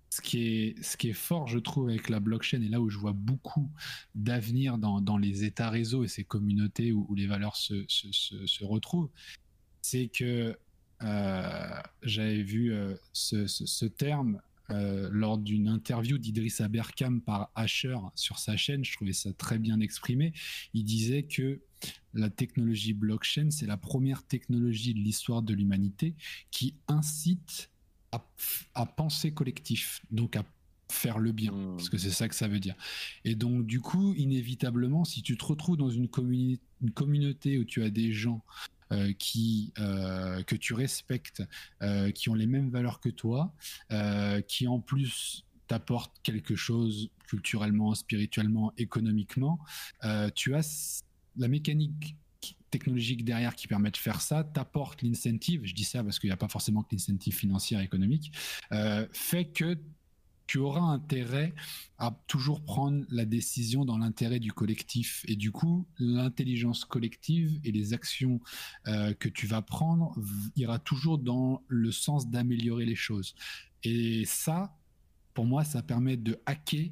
[0.09, 2.89] ce qui, est, ce qui est fort, je trouve, avec la blockchain, et là où
[2.89, 3.69] je vois beaucoup
[4.15, 8.63] d'avenir dans, dans, les états réseaux et ces communautés où, les valeurs se, se, se
[8.63, 9.09] retrouvent,
[9.89, 10.57] c'est que
[11.03, 18.37] euh, j'avais vu euh, ce, terme euh, lors d'une interview d'Idriss Aberkam par Asher sur
[18.37, 18.83] sa chaîne.
[18.83, 20.33] Je trouvais ça très bien exprimé.
[20.73, 21.61] Il disait que
[22.13, 26.15] la technologie blockchain, c'est la première technologie de l'histoire de l'humanité
[26.51, 27.69] qui incite
[28.73, 30.43] à, penser collectif, donc à
[30.89, 31.75] faire le bien, mmh.
[31.75, 32.75] parce que c'est ça que ça veut dire.
[33.25, 36.07] Et donc, du coup, inévitablement, si tu te retrouves dans une,
[36.81, 38.43] une communauté où tu as des gens
[38.93, 41.43] euh, qui, euh, que tu respectes,
[41.81, 43.53] euh, qui ont les mêmes valeurs que toi,
[44.47, 49.59] qui en plus t'apportent quelque chose culturellement, spirituellement, économiquement,
[50.35, 51.03] tu as
[51.37, 52.15] la mécanique
[52.69, 56.33] technologique derrière qui permet de faire ça, t'apporte l'incentive, je dis ça parce qu'il n'y
[56.33, 58.31] a pas forcément que l'incentive financière et économique,
[59.11, 59.77] fait que
[60.47, 61.53] tu auras intérêt
[61.97, 65.23] à toujours prendre la décision dans l'intérêt du collectif.
[65.27, 68.39] Et du coup, l'intelligence collective et les actions
[68.87, 70.15] euh, que tu vas prendre
[70.55, 73.35] ira toujours dans le sens d'améliorer les choses.
[73.83, 74.75] Et ça,
[75.33, 76.89] pour moi, ça permet de hacker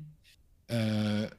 [0.72, 1.30] euh,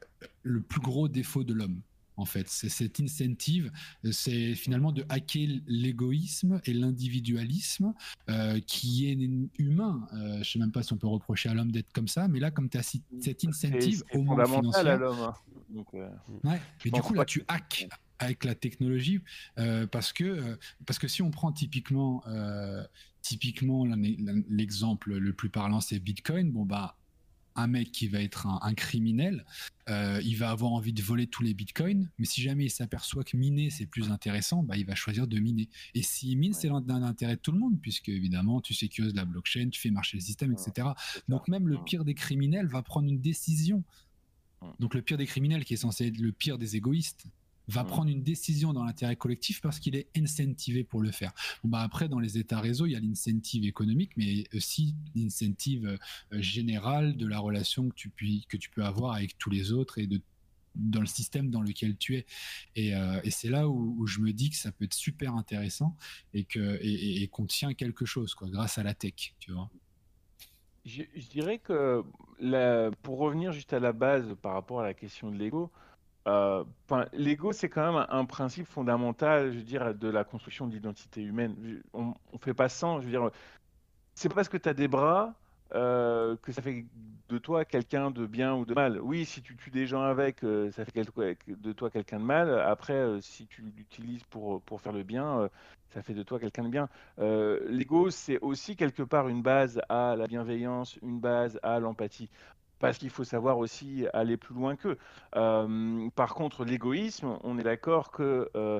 [0.41, 1.81] le plus gros défaut de l'homme
[2.17, 2.49] en fait.
[2.49, 3.71] C'est cette incentive,
[4.11, 7.93] c'est finalement de hacker l'égoïsme et l'individualisme
[8.29, 9.17] euh, qui est
[9.59, 10.07] humain.
[10.13, 12.39] Euh, je sais même pas si on peut reprocher à l'homme d'être comme ça, mais
[12.39, 14.87] là, comme tu as cette incentive au moins financière.
[14.87, 15.19] à l'homme.
[15.19, 15.33] Hein.
[15.93, 16.09] Euh,
[16.43, 16.61] ouais.
[16.85, 17.87] Et du coup, là, tu hackes
[18.19, 19.21] avec la technologie
[19.59, 20.57] euh, parce que
[20.87, 22.23] parce que si on prend typiquement
[23.21, 26.97] typiquement l'exemple le plus parlant c'est Bitcoin bon bah
[27.57, 29.45] un mec qui va être un, criminel,
[29.89, 33.23] euh, il va avoir envie de voler tous les bitcoins, mais si jamais il s'aperçoit
[33.23, 35.67] que miner c'est plus intéressant, bah, il va choisir de miner.
[35.93, 39.25] Et s'il mine, c'est dans l'intérêt de tout le monde, puisque évidemment tu sécurises la
[39.25, 40.89] blockchain, tu fais marcher le système, etc.
[41.27, 43.83] Donc même le pire des criminels va prendre une décision.
[44.79, 47.25] Donc le pire des criminels, qui est censé être le pire des égoïstes,
[47.67, 51.33] va prendre une décision dans l'intérêt collectif parce qu'il est incentivé pour le faire.
[51.63, 56.41] bah après, dans les états réseaux, il y a l'incentive économique, mais aussi l'incentive euh,
[56.41, 59.99] générale de la relation que tu, puis, que tu peux avoir avec tous les autres
[59.99, 60.21] et de
[60.77, 62.25] dans le système dans lequel tu es.
[62.75, 65.95] Et, euh, et c'est là où, je me dis que ça peut être super intéressant
[66.33, 69.69] et que et, qu'on tient quelque chose, quoi, grâce à la tech, tu vois.
[70.85, 72.03] Je, dirais que
[72.39, 75.69] la, pour revenir juste à la base par rapport à la question de l'ego,
[76.27, 76.63] euh,
[77.13, 81.55] l'ego, c'est quand même un, principe fondamental, je veux de la construction de l'identité humaine.
[81.93, 83.31] On, ne fait pas sans, je veux
[84.15, 85.35] c'est pas parce que tu as des bras
[85.75, 86.85] euh, que ça fait
[87.29, 88.99] de toi quelqu'un de bien ou de mal.
[88.99, 90.91] Oui, si tu tues des gens avec, euh, ça fait
[91.47, 92.59] de toi quelqu'un de mal.
[92.59, 95.49] Après, si tu l'utilises pour faire le bien,
[95.89, 96.89] ça fait de toi quelqu'un de bien.
[97.69, 102.29] L'ego, c'est aussi quelque part une base à la bienveillance, une base à l'empathie
[102.79, 104.97] parce qu'il faut savoir aussi aller plus loin qu'eux.
[105.35, 108.79] Euh, par contre, l'égoïsme, on est d'accord que euh,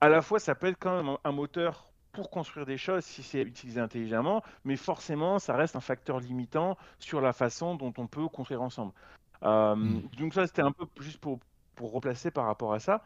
[0.00, 3.22] à la fois ça peut être quand même un moteur pour construire des choses si
[3.22, 8.06] c'est utilisé intelligemment, mais forcément, ça reste un facteur limitant sur la façon dont on
[8.06, 8.92] peut construire ensemble.
[9.42, 10.02] Euh, Mm.
[10.18, 11.40] Donc ça, c'était un peu juste pour,
[11.74, 13.02] pour replacer par rapport à ça.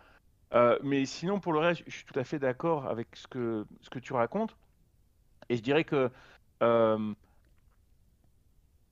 [0.83, 3.91] Mais sinon, pour le reste, je suis tout à fait d'accord avec ce que, ce
[3.91, 4.57] que tu racontes.
[5.49, 6.11] Et je dirais que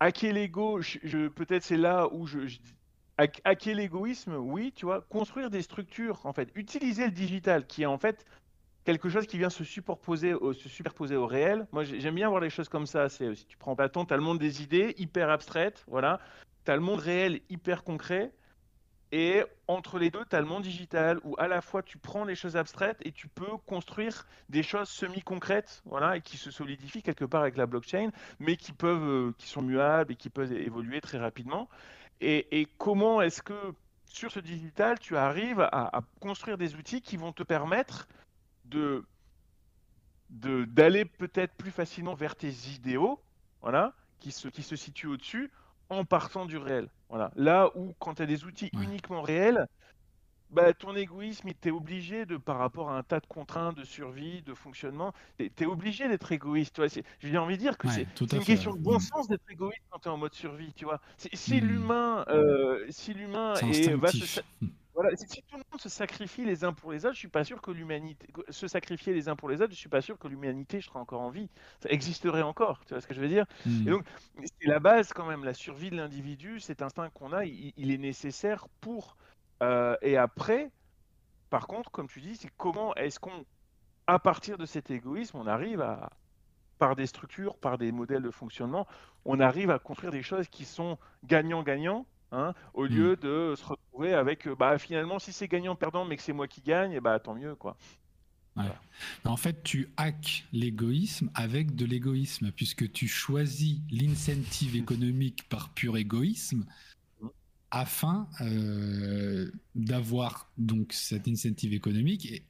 [0.05, 0.81] hacker l'ego,
[1.35, 2.59] peut-être c'est là où je, je
[3.17, 7.87] hacker l'égoïsme, oui, tu vois, construire des structures, en fait, utiliser le digital, qui est
[7.87, 8.27] en fait
[8.85, 11.67] quelque chose qui vient se superposer au, réel.
[11.73, 13.09] Moi, j'ai- j'aime bien voir les choses comme ça.
[13.09, 16.21] C'est si tu prends Platon, tu as le monde des idées hyper abstraites, voilà.
[16.67, 18.33] Tu as le monde réel hyper concret.
[19.17, 22.25] Et entre les deux, tu as le monde digital où à la fois tu prends
[22.25, 27.05] les choses abstraites et tu peux construire des choses semi-concrètes, voilà, et qui se solidifient
[27.05, 28.11] quelque part avec la blockchain,
[28.41, 31.69] mais qui peuvent, euh, qui sont muables et qui peuvent évoluer très rapidement.
[32.21, 33.55] Et, comment est-ce que
[34.07, 38.09] sur ce digital, tu arrives à, construire des outils qui vont te permettre
[38.65, 39.05] de-
[40.29, 43.21] d'aller peut-être plus facilement vers tes idéaux,
[43.63, 45.53] voilà, qui se, qui se situent au-dessus,
[45.91, 46.89] en partant du réel.
[47.09, 47.31] Voilà.
[47.37, 48.85] Là où, quand tu as des outils Ouais.
[48.85, 49.67] uniquement réels,
[50.51, 53.85] bah, ton égoïsme, tu es obligé de, par rapport à un tas de contraintes de
[53.85, 56.81] survie, de fonctionnement, tu es, obligé d'être égoïste.
[57.19, 58.45] J'ai envie de dire que Ouais, c'est une fait.
[58.45, 60.73] question de bon sens d'être égoïste quand tu es en mode survie.
[60.75, 61.01] Tu vois.
[61.17, 61.65] Si Mm.
[61.67, 64.41] l'humain euh, si l'humain C'est est- va se,
[64.95, 67.29] voilà, si si tout le monde se sacrifie les uns pour les autres, je suis
[67.29, 70.19] pas sûr que l'humanité se sacrifier les uns pour les autres, je suis pas sûr
[70.19, 71.51] que l'humanité sera encore en vie.
[71.83, 73.47] Ça existerait encore, tu vois ce que je veux dire?
[73.67, 73.89] Mm.
[73.89, 74.05] Et donc
[74.45, 77.91] c'est la base quand même, la survie de l'individu, cet instinct qu'on a, il, il
[77.91, 79.17] est nécessaire pour
[79.63, 80.71] euh, et après,
[81.51, 83.45] par contre, comme tu dis, c'est comment est-ce qu'on,
[84.07, 86.11] à partir de cet égoïsme, on arrive à
[86.79, 88.87] par des structures, par des modèles de fonctionnement,
[89.25, 94.15] on arrive à construire des choses qui sont gagnant-gagnant, hein, au lieu de se retrouver
[94.15, 97.19] avec, euh, bah finalement, si c'est gagnant-perdant, mais que c'est moi qui gagne, et bah
[97.21, 97.77] tant mieux, quoi.
[98.57, 98.65] Ouais.
[99.25, 105.71] Mais En fait, tu hackes l'égoïsme avec de l'égoïsme, puisque tu choisis l'incentive économique par
[105.75, 106.65] pur égoïsme
[107.21, 107.29] Mm.
[107.73, 112.47] afin euh, d'avoir donc cet incentive économique et,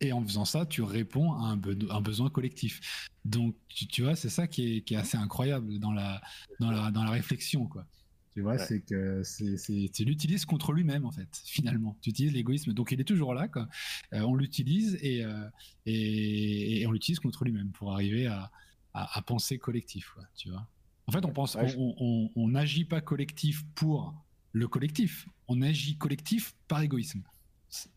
[0.00, 3.08] et en faisant ça, tu réponds à un, be- un besoin collectif.
[3.24, 6.20] Donc, tu, tu vois, c'est ça qui est, qui est assez incroyable dans la,
[6.60, 7.86] dans la, dans la réflexion, quoi.
[8.34, 8.58] Tu vois, Ouais.
[8.58, 11.96] c'est que c'est, c'est, tu l'utilises contre lui-même, en fait, finalement.
[12.02, 12.72] Tu utilises l'égoïsme.
[12.72, 13.68] Donc, il est toujours là, quoi.
[14.12, 15.48] Euh, on l'utilise et, euh,
[15.86, 18.50] et, et on l'utilise contre lui-même pour arriver à,
[18.92, 20.66] à, à penser collectif, quoi, tu vois.
[21.06, 24.14] En fait, on pense, Ouais, je- on- on on n'agit pas collectif pour
[24.52, 25.28] le collectif.
[25.48, 27.22] On agit collectif par égoïsme.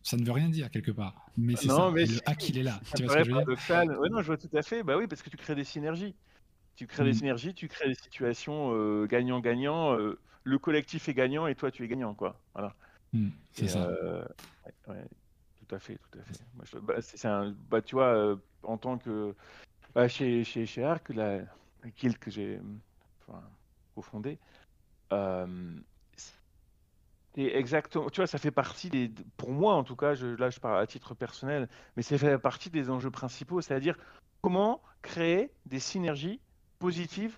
[0.02, 1.14] Ça ne veut rien dire quelque part.
[1.36, 1.90] Mais c'est Non, ça.
[1.94, 2.80] mais le hack, il est là.
[2.84, 3.98] Ça Tu vois ce que je veux dire?
[4.00, 4.82] Ouais, non, je vois tout à fait.
[4.82, 6.14] Bah oui, parce que tu crées des synergies.
[6.78, 7.14] Tu crées des Mm.
[7.14, 9.98] synergies, tu crées des situations gagnant-gagnant.
[9.98, 12.40] euh, le collectif est gagnant et toi, tu es gagnant, quoi.
[12.54, 12.76] Voilà.
[13.12, 13.82] Hmm, c'est Et, ça.
[13.84, 14.24] euh,
[14.64, 15.08] ouais, ouais,
[15.56, 16.38] tout à fait, tout à fait.
[16.54, 19.34] Moi, je- bah, c'est c'est un, bah, tu vois, en tant que
[19.92, 22.60] bah, chez chez chez Arc, la, la guilde que j'ai,
[23.26, 23.42] enfin,
[23.96, 24.38] cofondée,
[27.34, 30.48] c'est exactement, tu vois, ça fait partie des, pour moi en tout cas, je, là
[30.50, 33.96] je parle à titre personnel, mais ça fait partie des enjeux principaux, c'est-à-dire
[34.42, 36.40] comment créer des synergies
[36.78, 37.36] positives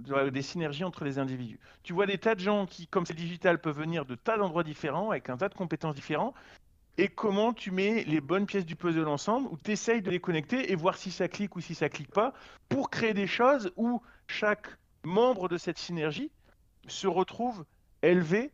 [0.00, 1.58] de- des synergies entre les individus.
[1.82, 4.64] Tu vois des tas de gens qui, comme c'est digital, peuvent venir de tas d'endroits
[4.64, 6.34] différents, avec un tas de compétences différents,
[6.98, 10.20] et comment tu mets les bonnes pièces du puzzle ensemble, ou tu essayes de les
[10.20, 12.32] connecter et voir si ça clique ou si ça clique pas,
[12.68, 14.68] pour créer des choses où chaque
[15.04, 16.30] membre de cette synergie
[16.88, 17.64] se retrouve
[18.02, 18.50] élevé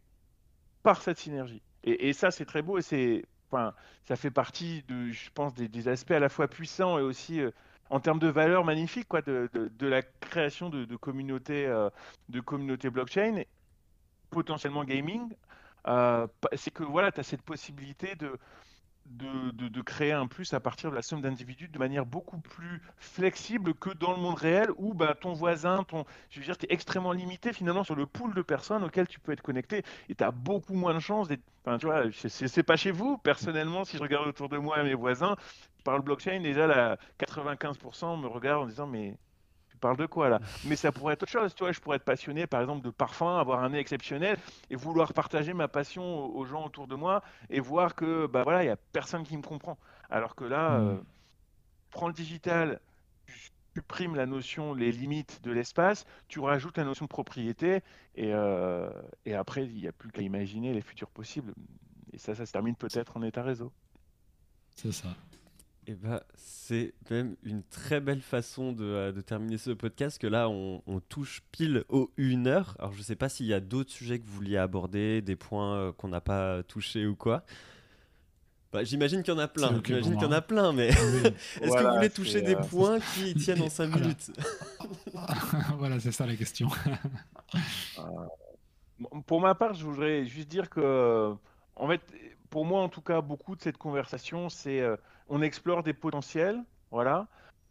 [0.82, 1.62] par cette synergie.
[1.84, 5.68] Et, ça, c'est très beau, et c'est, enfin, ça fait partie, de, je pense, des,
[5.68, 7.50] des aspects à la fois puissants et aussi euh,
[7.92, 11.90] en termes de valeur magnifique quoi, de, la création de, communautés euh,
[12.30, 13.42] de communautés blockchain,
[14.30, 15.28] potentiellement gaming.
[15.86, 20.96] Euh, c'est que voilà, tu as cette possibilité de, créer un plus à partir de
[20.96, 25.14] la somme d'individus de manière beaucoup plus flexible que dans le monde réel où bah,
[25.20, 28.40] ton voisin, ton, je veux dire, tu es extrêmement limité finalement sur le pool de
[28.40, 31.42] personnes auxquelles tu peux être connecté et tu as beaucoup moins de chances d'être.
[31.66, 33.18] Enfin, tu vois, c'est- pas chez vous.
[33.18, 35.36] Personnellement, si je regarde autour de moi mes voisins,
[35.82, 39.16] je parle blockchain, déjà là, 95% me regardent en disant mais
[39.68, 40.38] tu parles de quoi là?
[40.64, 42.90] Mais ça pourrait être autre chose, tu vois, je pourrais être passionné par exemple de
[42.90, 44.38] parfum, avoir un nez exceptionnel
[44.70, 47.20] et vouloir partager ma passion aux gens autour de moi
[47.50, 49.76] et voir que bah voilà, il y a personne qui me comprend.
[50.08, 50.86] Alors que là, Mm.
[50.88, 50.96] euh,
[51.90, 52.78] prends le digital,
[53.26, 53.34] tu
[53.74, 57.80] supprimes la notion, les limites de l'espace, tu rajoutes la notion de propriété
[58.14, 58.88] et, euh,
[59.24, 61.52] et après il n'y a plus qu'à imaginer les futurs possibles.
[62.12, 63.72] Et ça, ça se termine peut-être en état réseau.
[64.76, 65.08] C'est ça.
[65.88, 70.28] Et bah, c'est même une très belle façon de, euh, de terminer ce podcast, que
[70.28, 72.76] là, on, on touche pile aux une heure.
[72.78, 75.74] Alors, je sais pas s'il y a d'autres sujets que vous vouliez aborder, des points
[75.76, 77.44] euh, qu'on n'a pas touchés ou quoi.
[78.72, 79.82] Bah, j'imagine qu'il y en a plein.
[79.84, 80.88] J'imagine qu'il y en a plein, mais
[81.60, 84.30] est-ce que vous voulez toucher des points qui tiennent en 5 minutes?
[85.78, 86.68] Voilà, c'est ça la question.
[89.26, 91.34] pour ma part, je voudrais juste dire que,
[91.76, 92.00] en fait,
[92.52, 94.80] pour moi, en tout cas, beaucoup de cette conversation, c'est
[95.28, 97.26] on explore des potentiels, voilà.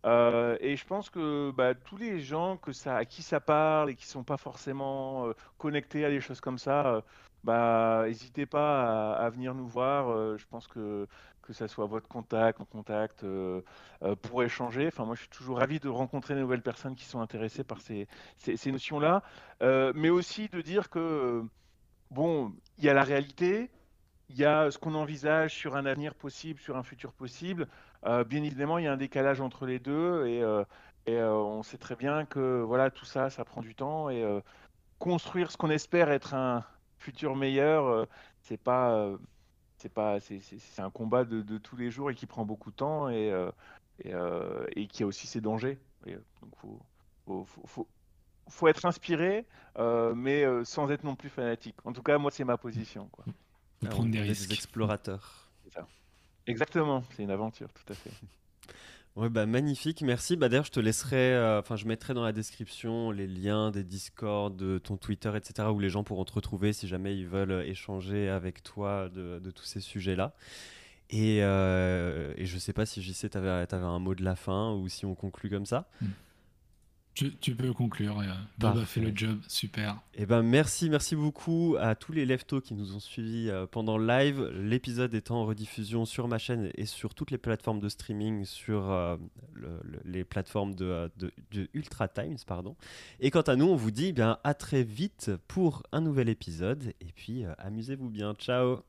[0.06, 3.92] Euh, et je pense que bah, tous les gens que ça, à qui ça parle
[3.92, 7.02] et qui sont pas forcément euh, connectés à des choses comme ça, euh,
[7.44, 10.38] bah, n'hésitez pas à, venir nous voir.
[10.38, 11.08] je pense que
[11.42, 13.26] que ça soit votre contact, mon contact,
[14.22, 14.88] pour échanger.
[14.88, 17.82] Enfin, moi, je suis toujours ravi de rencontrer de nouvelles personnes qui sont intéressées par
[17.82, 18.08] ces,
[18.38, 19.24] ces, ces notions-là,
[19.96, 21.44] mais aussi de dire que
[22.12, 23.72] bon, il y a la réalité,
[24.32, 27.68] il y a ce qu'on envisage sur un avenir possible, sur un futur possible.
[28.06, 30.64] Euh, bien évidemment, il y a un décalage entre les deux et, euh,
[31.10, 34.24] euh, on sait très bien que voilà, tout ça, ça prend du temps et
[35.00, 36.64] construire ce qu'on espère être un
[37.00, 38.08] futur meilleur,
[38.42, 39.10] c'est pas,
[39.78, 43.10] c'est pas, c'est un combat de, tous les jours et qui prend beaucoup de temps
[43.10, 43.34] et,
[44.90, 45.80] qui a aussi ses dangers.
[46.06, 46.80] Et, donc
[48.48, 49.46] faut, être inspiré,
[50.16, 51.78] mais sans être non plus fanatique.
[51.84, 53.10] En tout cas, moi, c'est ma position.
[53.86, 54.50] Ah, prendre des risques.
[54.50, 55.50] Des explorateurs.
[56.48, 58.12] Exactement, c'est une aventure, tout à fait.
[59.18, 60.38] Ouais, bah magnifique, merci.
[60.38, 63.84] Bah d'ailleurs, je te laisserai, euh, enfin, je mettrai dans la description les liens des
[63.84, 67.66] Discord, de ton Twitter, etc., où les gens pourront te retrouver si jamais ils veulent
[67.68, 70.34] échanger avec toi de, tous ces sujets-là.
[71.10, 74.38] Et, euh, et je sais pas si JC, tu avais, avais, un mot de la
[74.38, 75.90] fin ou si on conclut comme ça.
[76.00, 76.08] Hmm.
[77.14, 78.20] Tu, peux conclure.
[78.20, 78.26] Euh,
[78.58, 80.00] Bob a fait le job, super.
[80.16, 83.98] Eh ben merci, merci beaucoup à tous les leftos qui nous ont suivis euh, pendant
[83.98, 84.50] le live.
[84.56, 88.90] L'épisode est en rediffusion sur ma chaîne et sur toutes les plateformes de streaming, sur
[88.90, 89.18] euh,
[90.06, 91.12] les plateformes de,
[91.74, 92.76] Ultra Times, pardon.
[93.20, 96.30] Et quant à nous, on vous dit eh bien à très vite pour un nouvel
[96.30, 96.94] épisode.
[97.02, 98.82] Et puis amusez-vous bien, ciao.